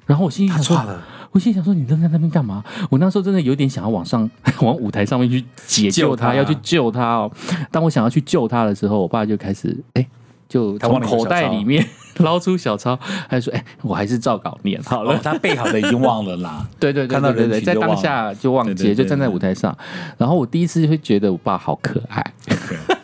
[0.07, 1.03] 然后我心里想说他错，了，
[1.35, 2.63] 我心想说你扔在那边干嘛？
[2.89, 4.31] 我那时候真的有点想要往上
[4.63, 7.31] 往舞台上面去解救他，救他要去救他哦。
[7.73, 10.07] 当我想要去救他的时候，我爸就开始哎。
[10.47, 11.85] 就他从口袋里面
[12.21, 12.97] 捞出小抄，
[13.29, 15.15] 还说：“哎、我还是照稿念好了。
[15.15, 16.65] 哦，他背好的已经忘了啦。
[16.79, 19.77] 对对对看到对对对，在当下就忘记就站在舞台上。
[20.17, 22.25] 然后我第一次会觉得我爸好可爱，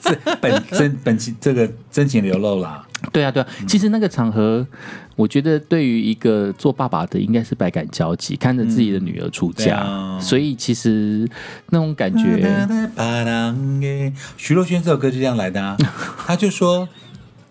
[0.00, 2.86] 这本真本情这个真情流露啦。
[3.12, 4.66] 对啊，对啊，其实那个场合，
[5.16, 10.18] 我觉得对于一个做爸爸的，应该是百感交集，看着自己的女儿出对嫁，啊。
[10.20, 11.28] 所以其实
[11.70, 12.68] 那种感觉，
[14.36, 15.76] 徐若瑄这首歌就这样来的啊，
[16.26, 16.88] 他就说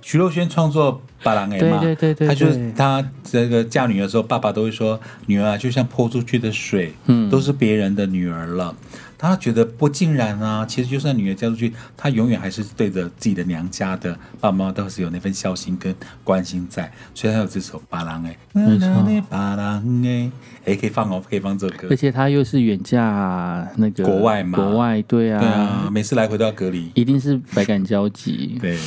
[0.01, 7.29] 徐若瑄创作《巴郎 A》嘛，对对对对他就是对他这个嫁女儿的时候，爸爸都会说女儿啊，就像泼出去的水，嗯。
[7.29, 8.75] 都是别人的女儿了。
[9.19, 19.21] 他觉得不尽然啊，其实就算女儿嫁出去，她永远还是对着自己的娘家的爸爸妈妈都是有那份孝心跟关心在，所以他有这首《巴郎哎》，没错。
[19.29, 20.31] 巴郎哎
[20.65, 21.87] 哎，可以放哦，可以放这首歌。
[21.91, 21.95] 而。
[21.99, 24.57] 且他又是远嫁那个国外嘛。
[24.57, 26.89] 国外对啊，对啊，每次来回都要隔离。
[26.93, 28.79] 一定是百感交集， 对，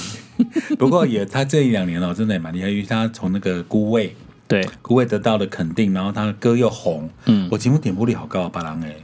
[0.79, 4.17] 不过也他这一两年哦，真的也蛮厉害，因为他从那个孤味
[4.49, 7.47] 对，孤味得到了肯定，然后他的歌又红，嗯。
[7.51, 8.97] 我节目点播率好高啊，巴郎哎，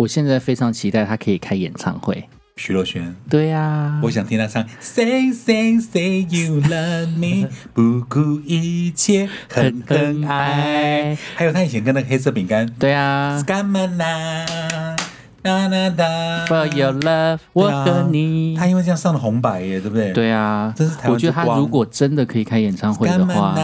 [0.00, 3.02] 我现在非常期待他可以开演唱会，徐若瑄。
[3.28, 11.18] 对啊，我想听他唱 Say Say Say You Love Me， 不顾一切狠狠爱。
[11.34, 12.66] 还有他以前跟那个黑色饼干。
[12.78, 13.44] 对啊。
[13.46, 14.96] Come on now，
[15.42, 20.12] 哒哒哒，For your love，我和你，他因为这样上了红白耶，对不对？
[20.14, 20.72] 对啊。
[20.74, 23.54] 真是台，湾我觉得他如果真的可以开演唱会的话。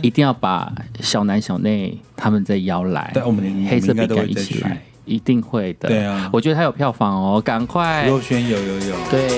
[0.00, 5.88] 一定要把小南小内他们再邀来，对我们黑色饼干一起来，一定会的。
[5.88, 8.10] 对啊我觉得他有票房哦，赶快徐。
[8.10, 9.28] 若瑄有有有，对，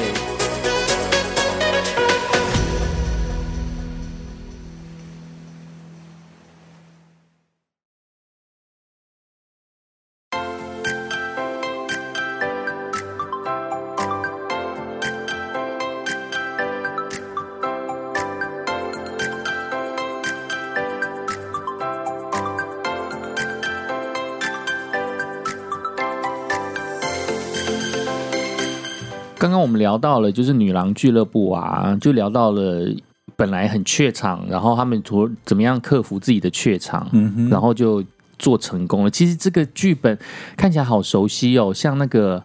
[29.81, 32.87] 聊到了就是女郎俱乐部啊，就聊到了
[33.35, 38.05] 本来很怯场，然后他们图怎么样克服自己的怯场，嗯，然后就
[38.39, 39.11] 做成功了。
[39.11, 40.17] 其实这个剧本
[40.57, 42.41] 看起来好熟悉哦，像那个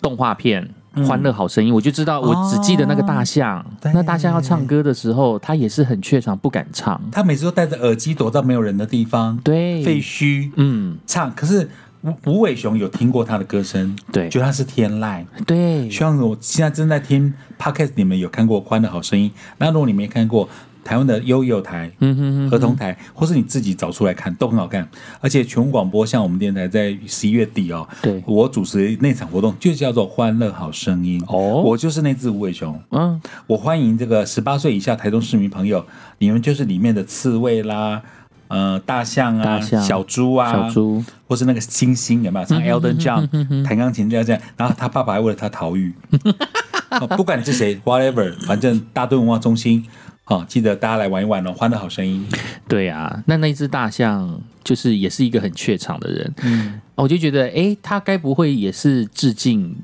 [0.00, 0.68] 动画片。
[1.06, 3.64] 《欢乐好声音》，我就知道，我只记得那个大象。
[3.80, 7.00] 对那大象要唱歌的时候，他也是很怯场，不敢唱。
[7.12, 11.32] 他每次都戴着耳机躲到没有人的地方，对，废墟嗯，唱。
[11.32, 11.70] 可是
[12.02, 15.24] 吴吴伟雄有听过他的歌声，对觉得他是天籁。
[15.46, 19.30] 对，希望我现在正在听 podcast，你们有看过《欢乐好声音》？
[19.58, 20.48] 那如果你没看过，
[20.82, 24.88] 台湾的悠悠台、嗯哼哼，儿童台，或是你自己找出来看，都很好看。
[25.20, 32.80] 而且全国广播，像我们电台在十一月底哦，对我主持那场活动就叫做《欢乐好声音》哦我就是那只无尾熊。
[32.92, 35.84] 嗯，我欢迎这个十八岁以下台中市民朋友，
[36.16, 38.02] 你们就是里面的刺猬啦，
[38.50, 42.46] 呃，大象啊，大象小猪啊，小猪，或是那个星星有没有？
[42.46, 45.94] 像 Elton John 弹钢琴这样这样，然后他爸爸还为了他逃狱。
[46.90, 49.86] 哦不管你是谁，whatever，反正大墩文化中心，
[50.24, 52.26] 好、记得大家来玩一玩哦，欢乐好声音。
[52.66, 59.76] 对啊，那那只大象就是也是一个很怯场的人，嗯，我就觉得，哎，他该不会也是致敬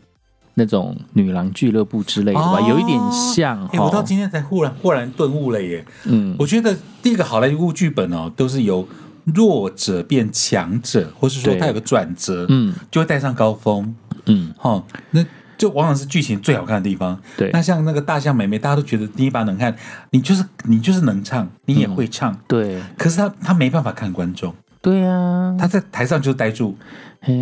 [0.59, 2.59] 那种女郎俱乐部之类的吧？
[2.59, 2.67] 哦。
[2.67, 5.85] 有一点像哎、我到哦，今天才忽然豁然顿悟了耶！
[6.05, 8.89] 嗯，我觉得第一个好莱坞剧本哦，都是由
[9.25, 11.61] 弱者变强者，或是说对。
[11.61, 12.75] 它有个转折，嗯。
[12.91, 13.95] 就会带上高峰。
[14.25, 15.25] 嗯，哈、那
[15.59, 17.21] 就往往是剧情最好看的地方。
[17.37, 17.51] 对。
[17.53, 19.77] 那像那个大象妹妹，大家都觉得第一把能看，
[20.11, 22.81] 你就是你就是能唱，你也会唱，对。
[22.97, 24.55] 可是他他没办法看观众，
[24.87, 26.77] 对啊，他在台上就呆住，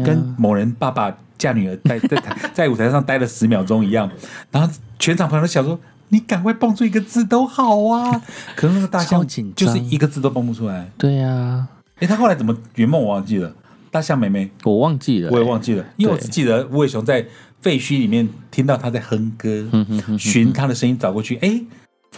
[0.02, 4.10] 跟某人爸爸嫁女儿在在台 在舞台上待了十秒钟一样，
[4.50, 5.78] 然后全场朋友都想说。
[6.10, 8.22] 你赶快蹦出一个字都好啊！
[8.54, 9.26] 可是那个大象
[9.56, 10.88] 就是一个字都蹦不出来。
[10.96, 11.66] 对啊，
[11.98, 13.52] 哎，他后来怎么圆梦我忘记了。
[13.90, 17.26] 大象妹妹我忘记了，我也忘记了，因为我只记得吴伟雄在
[17.60, 21.60] 废墟里面听到他在哼歌，嗯哼哼寻他的声音找过去，哎，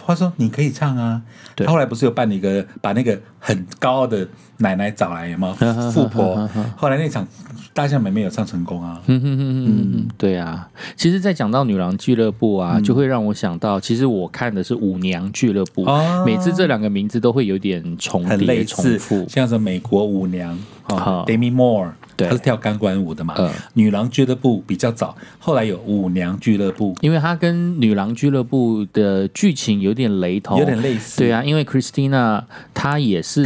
[0.05, 1.21] 他说你可以唱啊。
[1.55, 5.55] 对他后来不是有办了一个把那个很高傲的奶奶找来有吗？
[5.93, 6.47] 富婆。
[6.75, 7.27] 后来那场
[7.73, 9.01] 大象妹妹有唱成功啊。
[9.07, 19.25] 嗯哼哼哼哼哼，对啊，其实，在讲到女郎俱乐部啊，就会让我想到，其实我看的是舞娘俱乐部，哦每次这两个名字都会有点重很叠、重复，。
[19.27, 22.27] 像是美国舞娘啊好，Demi Moore，对。
[22.27, 23.33] 她是跳钢管舞的嘛。
[23.37, 31.19] 呃女郎俱乐部比较早，后来有舞娘俱乐部，因为她跟女郎俱乐部的剧情有点雷同，有点类似。
[31.19, 33.45] 对啊，因为 Christina 她也是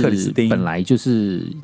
[0.50, 1.58] 本来就是呃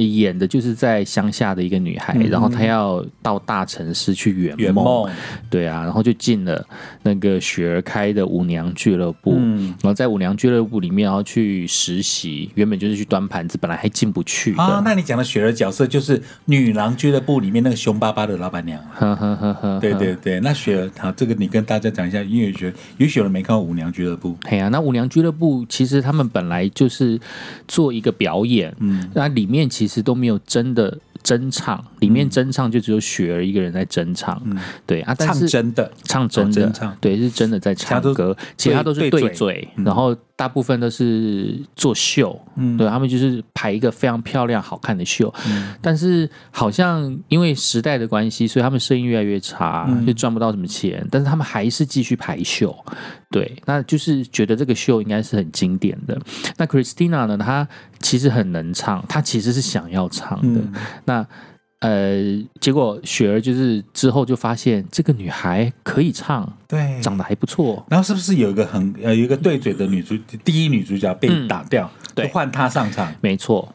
[0.00, 5.08] 演的就是在乡下的一个女孩，嗯然后她要到大城市去圆圆梦，
[5.50, 6.64] 对啊，然后就进了
[7.02, 9.74] 那个雪儿开的舞娘俱乐部，嗯。
[9.82, 14.62] 然后在舞娘俱乐部里面然后去实习，原本就是去端盘子，本来还进不去的。
[14.62, 18.88] 啊，那你讲的雪儿角色就是女郎俱乐部里面那个凶巴巴的老板娘啊。
[18.94, 27.20] 呵呵呵呵，对对对，那雪儿，好，这个你跟大家讲一下，因为雪有雪儿没看过舞娘俱乐部，哎呀、那舞娘俱乐部其实他们本来就是
[27.66, 34.56] 做一个表演，嗯，那里面其实都没有真的真唱，里面真唱就只有雪儿一个人在真唱，嗯。
[34.86, 36.96] 对啊，但唱是真的，唱真的，哦真唱。
[37.00, 39.20] 对，是真的在唱歌，其他都是对嘴。
[39.20, 39.84] 对嘴，嗯。
[39.84, 42.76] 然后大部分都是做秀，嗯。
[42.76, 45.72] 对他们就是排一个非常漂亮、好看的秀，嗯。
[45.80, 50.04] 但是好像因为时代的关系，所以他们生意越来越差，嗯。
[50.04, 52.76] 就赚不到什么钱，但是他们还是继续排秀，
[53.30, 56.20] 对，那就是觉得这个秀应该是很经典的。
[56.56, 57.68] 那 Christina 呢，她
[58.00, 60.72] 其实很能唱，她其实是想要唱的，嗯。
[61.04, 61.24] 那
[61.82, 71.48] 呃，结果雪儿就是之后就发现这个女孩可以唱，对，长得还不错，然后是不是有一个很呃有一个对嘴的女主第一女主角被嗯。
[71.48, 72.26] 打掉，对。
[72.26, 73.74] 就换她上场，没错，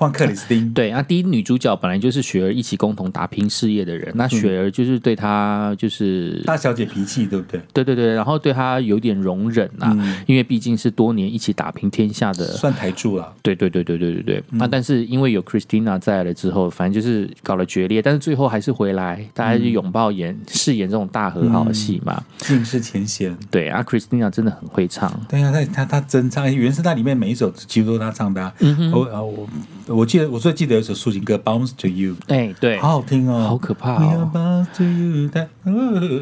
[0.00, 7.60] 换克里斯汀，对那，第一女主角本来就是雪儿一起共同打拼事业的人，那雪儿就是对她就是、大小姐脾气对不对？
[7.74, 14.42] 对对对，然后对她有点容忍啊，嗯因为毕竟是多年一起打拼天下的算台柱了，对对对对对对对。
[14.52, 22.22] 那、但是因为有 Christina 在了之后，反正就是搞了决裂，但是最后还是回来，大家就拥抱演饰演这种大和好的戏嘛。
[22.38, 23.36] 尽释前嫌。
[23.50, 25.12] 对啊，Christina 真的很会唱。
[25.28, 28.50] 对啊，她她她真唱，原声带里面每一首几乎都是他唱的、啊。
[28.60, 29.46] 嗯我啊我
[29.92, 33.94] 我记得我最记得有一首抒情歌《Bounce to You》，哎、对，好好听哦，好可怕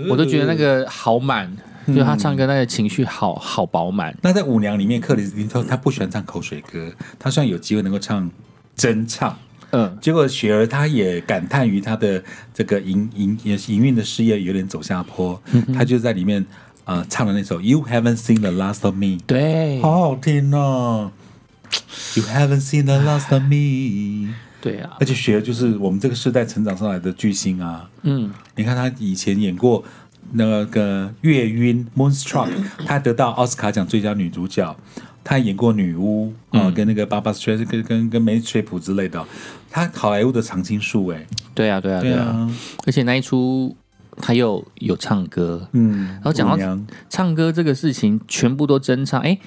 [0.09, 1.55] 我都觉得那个好满，
[1.87, 4.17] 就他唱歌那个情绪好好饱满。
[4.23, 8.31] 那在舞娘里面，克里斯汀说他不喜欢唱口水歌，他希望有机会能够唱
[8.75, 9.37] 真唱。
[9.71, 15.39] 嗯，结果雪儿她也感叹于她的这个营营也是营运的事业有点走下坡，
[15.75, 16.43] 她就在里面
[16.87, 21.13] 呃唱了那首《You Haven't Seen the Last of Me》，对，好好听哦。
[22.15, 27.89] You haven't seen the last of me，对啊，而且雪儿就是我们这个时代成长上来的巨星啊。
[28.03, 29.85] 嗯，你看他以前演过
[30.33, 32.51] 那个《月晕》（Moonstruck），
[32.87, 34.77] 他得到奥斯卡奖最佳女主角。
[35.25, 39.21] 他演过女巫啊、嗯跟那个巴巴斯特跟跟跟梅水普之类的。
[39.21, 39.27] 哦。
[39.71, 42.51] 他好莱坞的常青树哎，对啊，对啊，对啊，，
[42.87, 43.77] 而且那一出
[44.17, 46.79] 他又有唱歌，嗯，然后讲到
[47.11, 49.21] 唱歌这个事情全部都真唱。
[49.21, 49.39] 哎，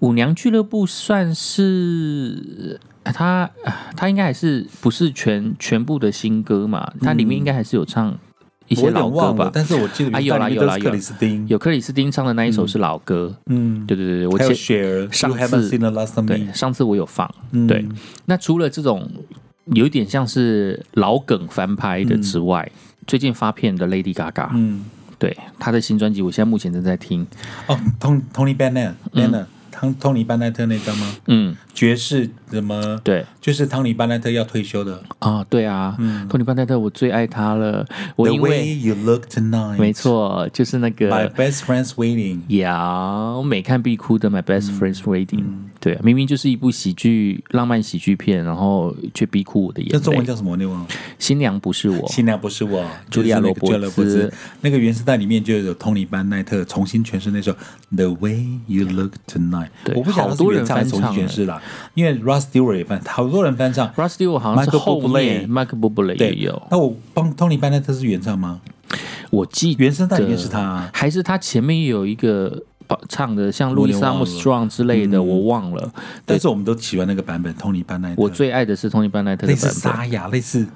[0.00, 3.50] 舞娘俱乐部算是呃他
[3.96, 6.92] 他应该还是不是全全部的新歌嘛？
[7.00, 8.16] 它里面应该还是有唱
[8.68, 9.50] 一些老歌吧？
[9.52, 15.78] 但是我记得啊有啦有啦有克里斯汀，有克里斯汀唱的那一首是老歌，嗯，对对对对，我还有前雪儿上次
[16.26, 17.28] 对上次我有放。
[17.52, 17.66] 嗯。
[17.66, 17.84] 对。
[18.26, 19.10] 那除了这种
[19.72, 22.70] 有一点像是老梗翻拍的之外，
[23.06, 24.84] 最近发片的 Lady Gaga，、嗯，
[25.18, 27.26] 对她的新专辑，我现在目前正在听。
[27.66, 29.46] 哦，Tony Tony Bennett Bennett，
[29.80, 31.16] 汤托尼班奈特那张吗？
[31.28, 33.00] 嗯，爵士怎么？
[33.04, 35.00] 对就是汤尼班奈特要退休的。
[35.18, 35.96] 啊，对啊，
[36.28, 37.86] 托尼班奈特，我最爱他了。
[38.16, 42.40] 我 The 因 way 为 you look tonight，没错，就是那个 My 个 best friend's waiting。
[42.58, 45.40] 呀，我每看必哭的《My Best Friend's Wedding》，
[45.80, 49.98] 对啊，明明就是一部喜剧、浪漫喜剧片，然后却逼哭我的眼泪。
[49.98, 50.56] 这中文叫什么？
[50.56, 50.86] 你忘了？
[51.18, 54.34] 新娘不是我，新娘不是我，茱莉亚就是那个罗伯茱莉亚罗伯兹兹。
[54.60, 57.52] 那个原声带里面就有托尼班奈特重新诠释那首
[57.94, 59.66] 《The Way You Look Tonight》。
[59.84, 61.62] 对我不晓得是好多人原唱还是重翻唱新诠释啦，
[61.94, 63.88] 因为 Ross Stewart 也翻，好多人翻唱。
[63.94, 68.60] Rusty 我好像是后面 Michael Bublé 对也有，那我帮托尼班奈特是原唱吗？
[69.30, 70.90] 我记得原声带里面是他啊。
[70.92, 72.62] 还是他前面有一个
[73.08, 75.92] 唱的像路易斯我有点忘了 Armstrong 之类的，嗯我忘了。
[76.24, 78.22] 但是我们都喜欢那个版本，托尼班奈特。
[78.22, 80.66] 我最爱的是 Tony 班奈特的类似沙哑，类似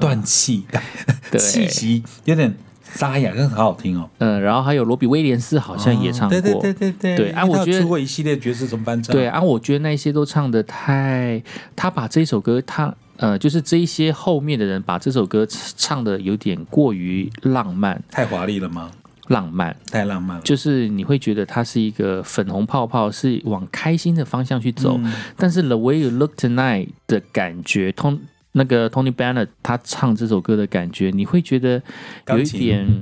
[0.00, 0.64] 断气，
[1.30, 2.52] 对气息有点
[2.94, 4.08] 沙哑，但是好好听哦。
[4.18, 11.42] 嗯，然后还有罗比威廉斯好像也唱过，对对对对对，对啊我觉得出过一系列爵士重翻唱，对啊，我觉得那些都唱的太，
[11.74, 12.94] 他把这首歌他。
[13.16, 18.90] 呃，就是这一些后面的人把这首歌唱的有点过于浪漫，太华丽了吗？
[19.28, 20.42] 浪漫，太浪漫了。
[20.42, 24.96] 就是你会觉得它是一个粉红泡泡，是往开心的方向去走。
[25.04, 28.18] 嗯但是 The Way You Look Tonight 的感觉，通
[28.52, 31.82] 那个 Tony Bennett 他唱这首歌的感觉，你会觉得
[32.28, 33.00] 有一点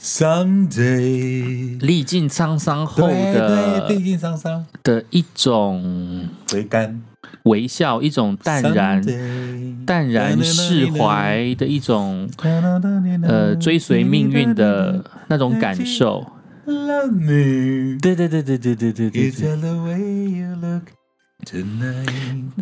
[0.00, 7.02] Someday，历尽沧桑后的，历尽沧桑，的一种回甘，
[7.44, 9.02] 微笑，一种淡然、
[9.86, 12.28] 淡然释怀的一种
[13.22, 16.26] 呃追随命运的那种感受。
[16.66, 19.30] Love me，对对对对对对对对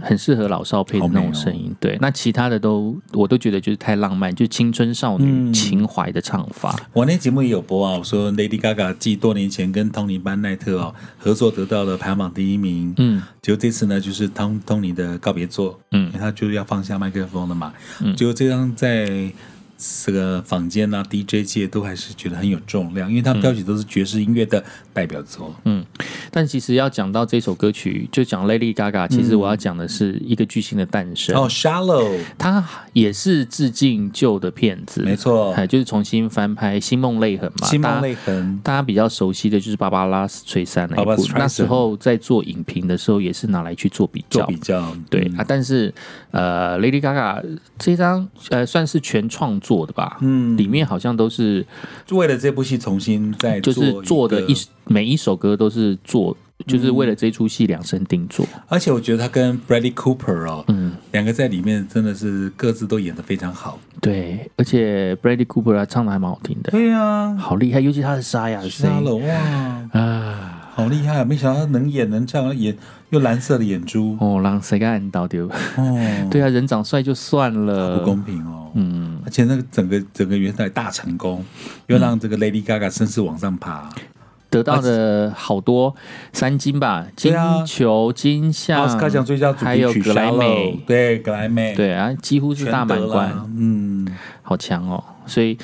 [0.01, 1.74] 很适合老少配的那种声音。
[1.78, 5.53] 对，那其他的都我都觉得就是太浪漫，就青春少女嗯。
[5.53, 6.74] 情怀的唱法。
[6.93, 13.22] 我那节目也有播啊，我说 Lady Gaga 继多年前跟汤尼班奈特哦合作得到了排行榜第一名，嗯。
[13.41, 17.72] 结果这次呢就是汤汤尼的告别作，因嗯为他就是要放下麦克风了嘛，
[18.03, 18.14] 嗯。
[18.16, 19.30] 结果这张在
[20.05, 24.62] 这个坊间啊 DJ 界都还是觉得很有重量，因为他们标题都是爵士音乐的
[24.93, 25.85] 代表作，嗯，
[26.30, 31.35] 但其实要讲到这首歌曲，就讲 Lady Gaga，其实我要讲的是一个巨星的诞生。
[31.37, 35.53] 哦，Shallow，它也是致敬旧的片子，没错。
[35.55, 37.66] 哎，就是重新翻拍《星梦泪痕》嘛。
[37.66, 44.41] 星梦泪痕，大家比较熟悉的就是芭芭拉斯翠珊那一部，那时候在做影评的时候也是拿来去做比较。
[44.41, 44.57] 做比。
[44.59, 45.05] 较，嗯。
[45.11, 45.93] 对啊，但是
[46.30, 47.43] 呃，Lady Gaga
[47.78, 51.64] 这张呃算是全创作的吧，嗯，里面好像都是
[52.07, 54.55] 就为了这部戏重新再就是做的一
[54.87, 58.47] 每一首歌都是做，就是为了这出戏量身定做。
[58.68, 63.79] 而且我觉得他跟 Bradley Cooper 哦，嗯，两个在里面真的是各自都演的非常好。
[64.01, 68.97] 对，而且 Bradley Cooper 他唱的还蛮好听的，对啊、好厉害，尤其他的沙哑的声音。
[68.97, 70.62] 杀了哇，啊。
[70.75, 71.23] 好厉害！
[71.23, 72.75] 没想到他能演能唱，演
[73.11, 75.47] 又蓝色的眼珠，哦，让谁敢按到丢？
[75.77, 78.70] 哦，对啊，人长帅就算了，不公平哦。
[78.75, 81.45] 嗯，而且那个整个整个元代大成功，
[81.89, 83.91] 又让这个 Lady Gaga 声势往上爬。
[84.49, 85.95] 得到的好多
[86.35, 87.35] 三金吧，金
[87.66, 94.07] 球、金像、奥斯卡奖最佳主还有格莱美，对格莱美，对啊，几乎是大满贯，嗯，
[94.43, 95.03] 好强哦。
[95.25, 95.55] 所以《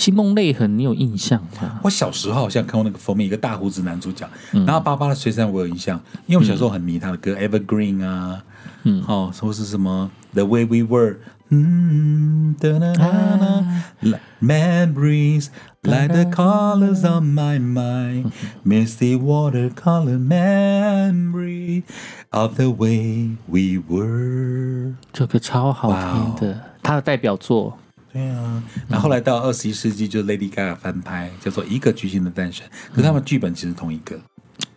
[0.00, 1.78] 星梦泪痕》，你有印象吗？
[1.84, 8.42] 我小时候好像看过那个封面，一个大胡子男主角，嗯然后巴巴的水山我有印象，因为我小时候很迷他的歌、Evergreen 啊，
[8.84, 11.18] 嗯哦，说是什么 The Way We Were，
[11.50, 15.48] 嗯，哒啦啦啦，Like memories
[15.82, 18.32] like the colors on my mind,
[18.64, 21.82] misty watercolor memory
[22.30, 24.94] of the way we were。
[25.12, 27.76] 这个超好哦听的，他的代表作。
[28.12, 34.18] 对啊，那后后来到二十一世纪，就 Lady Gaga 翻拍，叫做《一个巨星的诞生》，可是他们剧本其实同一个。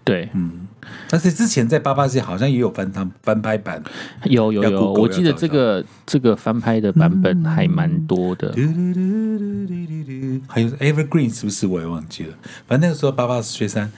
[0.05, 0.67] 对，嗯，
[1.09, 3.81] 但是之前在八八界好像也有翻他翻拍版，
[4.25, 8.53] 有有有，我记得这个这个翻拍的版本还蛮多的。
[10.47, 12.35] 还有 Evergreen 是不是我也忘记了？
[12.67, 13.89] 反正那个时候八八学生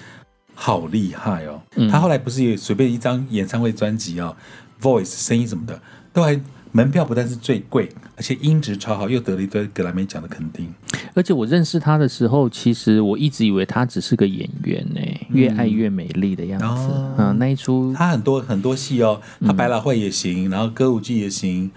[0.53, 1.59] 好厉害哦！
[1.75, 1.89] 嗯。
[1.89, 4.38] 他后来不是也随便一张演唱会专辑哦、
[4.81, 5.81] v o i c e 声音什么的，
[6.13, 6.39] 都还
[6.76, 10.67] 门票不但是最贵，而且音质超好，又得了一堆格莱美奖的肯定。
[11.13, 14.99] 而且我认识他的时候，其实我一直以为他只是个演员呢、
[15.30, 16.65] 越爱越美丽的样子。
[16.65, 21.71] 哦嗯，那一出他很多很多戏哦，他百老汇也行，然后歌舞剧也行，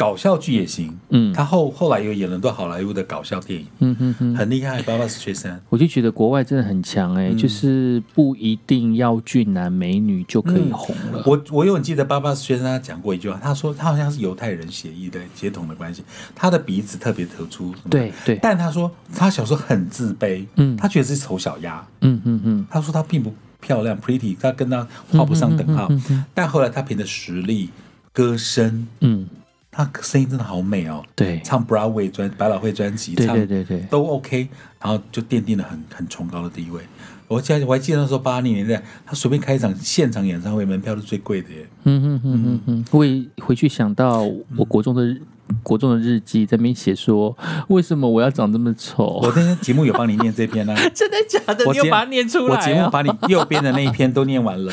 [0.00, 0.98] 搞笑剧也行。
[1.10, 1.30] 嗯。
[1.34, 4.80] 他后后来又演了很多好莱坞的搞笑电影，嗯哼哼，很厉害。
[4.80, 11.22] 爸爸是学生，我就觉得国外真的很强哎、就是不一定要俊男美女就可以红了。
[11.26, 16.02] 我我永远记得爸爸学生他讲过一句话，他说他好像是犹太人血裔的血统的关系，
[16.34, 20.76] 他的鼻子特别突出，对对，但他说他小时候很自卑，嗯。
[20.76, 25.90] 他觉得是丑小鸭，嗯嗯嗯，他说他并不漂亮，pretty，他跟他画不上等号，
[26.32, 27.68] 但后来他凭着实力、
[28.14, 29.28] 歌声，嗯，
[29.70, 34.48] 他声音真的好美哦，对唱 Broadway 专百老汇专辑，对唱对对对，都 OK，
[34.80, 36.82] 然后就奠定了很很崇高的地位。
[37.28, 41.66] 我记得我还记得那时候八零年代，他随便开一场现场演唱会，门票是最贵的耶。
[41.84, 44.22] 嗯哼哼哼哼，我也回去想到
[44.56, 45.22] 我国中的日
[45.62, 47.36] 国中的日记，在那边写说，
[47.68, 49.20] 为什么我要长这么丑？
[49.22, 51.64] 我那天节目有帮你念这篇呢、 真的假的？
[51.66, 52.58] 你有把它念出来、啊？
[52.58, 54.72] 我节目把你右边的那一篇都念完了。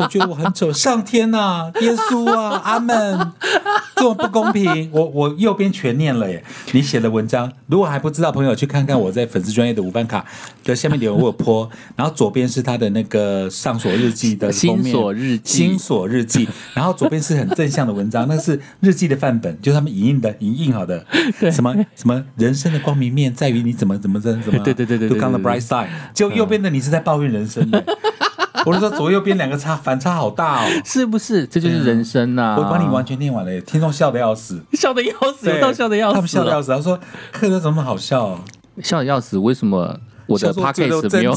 [0.00, 3.32] 我觉得我很丑，上天呐、 耶稣啊，阿门，
[3.96, 6.42] 这么不公平，我我右边全念了耶。
[6.72, 10.24] 你写的文章，如果还不知道，朋友去看看我在粉丝专业的五班卡
[10.64, 15.58] 的下面留言，我有泼，然后左边是他的那个上锁日记的封面新锁日记。
[15.58, 21.04] 新锁日记，然后左边是很正向的文章， 那是日记的范本，就是他们影印的影印好的，
[21.52, 25.60] 什么什么人生的光明面在于你怎么怎么怎么怎么，对对对对对 look on the 对对。
[25.60, 27.84] bright side，就右边的你是在抱怨人生的。
[28.66, 30.68] 我是说左右边两个差反差好大哦。
[30.84, 31.46] 是不是？
[31.46, 36.70] 这就是人生呐、我帮你完全念完了耶，听众笑的要死，笑的要死，有到笑的要死，他们笑的要死。
[36.70, 36.98] 他说
[37.32, 38.40] ：“客人怎么好笑、哦？
[38.82, 39.36] 笑的要死。
[39.38, 41.32] 为什么我的 podcast 没有。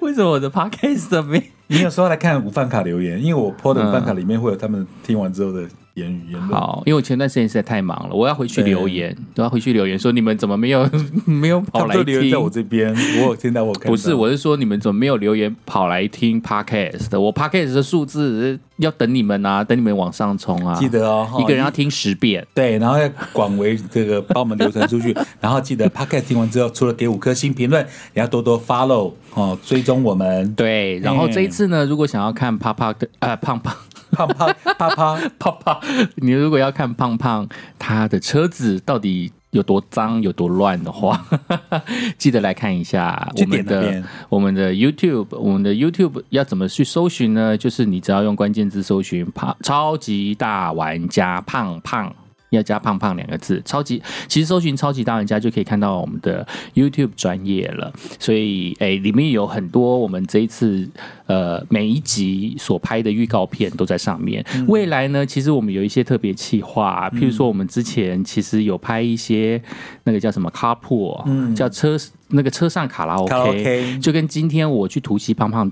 [0.00, 1.50] 为什么我的 podcast 没？
[1.68, 5.62] 你有时候来看午饭卡留言，因为我 po 的午饭卡里面会有他们听完之后的
[5.94, 6.48] 言语言论。
[6.48, 10.88] 好，因为我前段时间实在太忙了，我要回去留言，都要回去留言说你们怎么没有
[11.26, 12.62] 没有跑来们都留言在我听？
[12.62, 17.20] 这边，我有听到我看到不是，我是说你们怎么没有留言跑来听 podcast 的？
[17.20, 20.74] 我 podcast 的数字要等你们啊，等你们往上冲啊！
[20.74, 22.46] 记得哦，一个人要听十遍。
[22.54, 27.84] 对，然后要广为这个帮我们流传出去， 然后记得 podcast 听完之后，除了给五颗星评论，
[28.14, 30.54] 也要多多 follow 哦，追踪我们。
[30.54, 33.74] 对，然后这一次呢，如果想要看胖胖的呃胖胖
[34.10, 34.48] 胖胖
[34.78, 35.80] 啪啪，胖胖，
[36.16, 37.48] 你如果要看胖胖
[37.78, 41.24] 他的车子到底有多脏、有多乱的话，
[42.16, 45.26] 记得来看一下我们的我们的 YouTube。
[45.30, 47.56] 我们的 YouTube 要怎么去搜寻呢？
[47.56, 52.14] 就是你只要用关键字搜寻“胖超级大玩家胖胖”。
[52.50, 57.92] 要加“胖胖”两个字，超级其实搜寻“超级大玩家”就可以看到我们的 YouTube 专业了。
[58.18, 60.88] 所以，诶，里面有很多我们这一次
[61.26, 64.44] 呃每一集所拍的预告片都在上面。
[64.66, 69.62] 未来呢，其实我们有一些特别企划、譬如说我们之前其实有拍一些
[70.04, 71.96] 那个叫什么 carpool，、嗯叫车
[72.28, 75.70] 那个车上卡拉 OK，, 卡拉 OK 就跟今天我去突袭胖胖。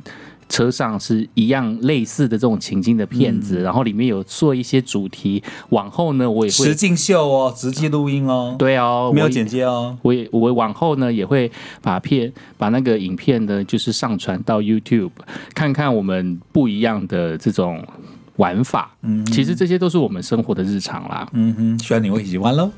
[0.49, 5.43] 车上是一样类似的这种情境的片嗯子，然后里面有做一些主题。
[5.71, 9.97] 往后呢，我也会实境秀哦，直接录音哦，，对哦，没有剪接哦。
[10.03, 11.51] 我也我往后呢也会
[11.83, 15.11] 把片把那个影片呢，就是上传到 YouTube，
[15.55, 17.85] 看看我们不一样的这种
[18.37, 18.91] 玩法。
[19.03, 21.29] 嗯，其实这些都是我们生活的日常啦。
[21.33, 22.71] 嗯哼，希望你会喜欢喽。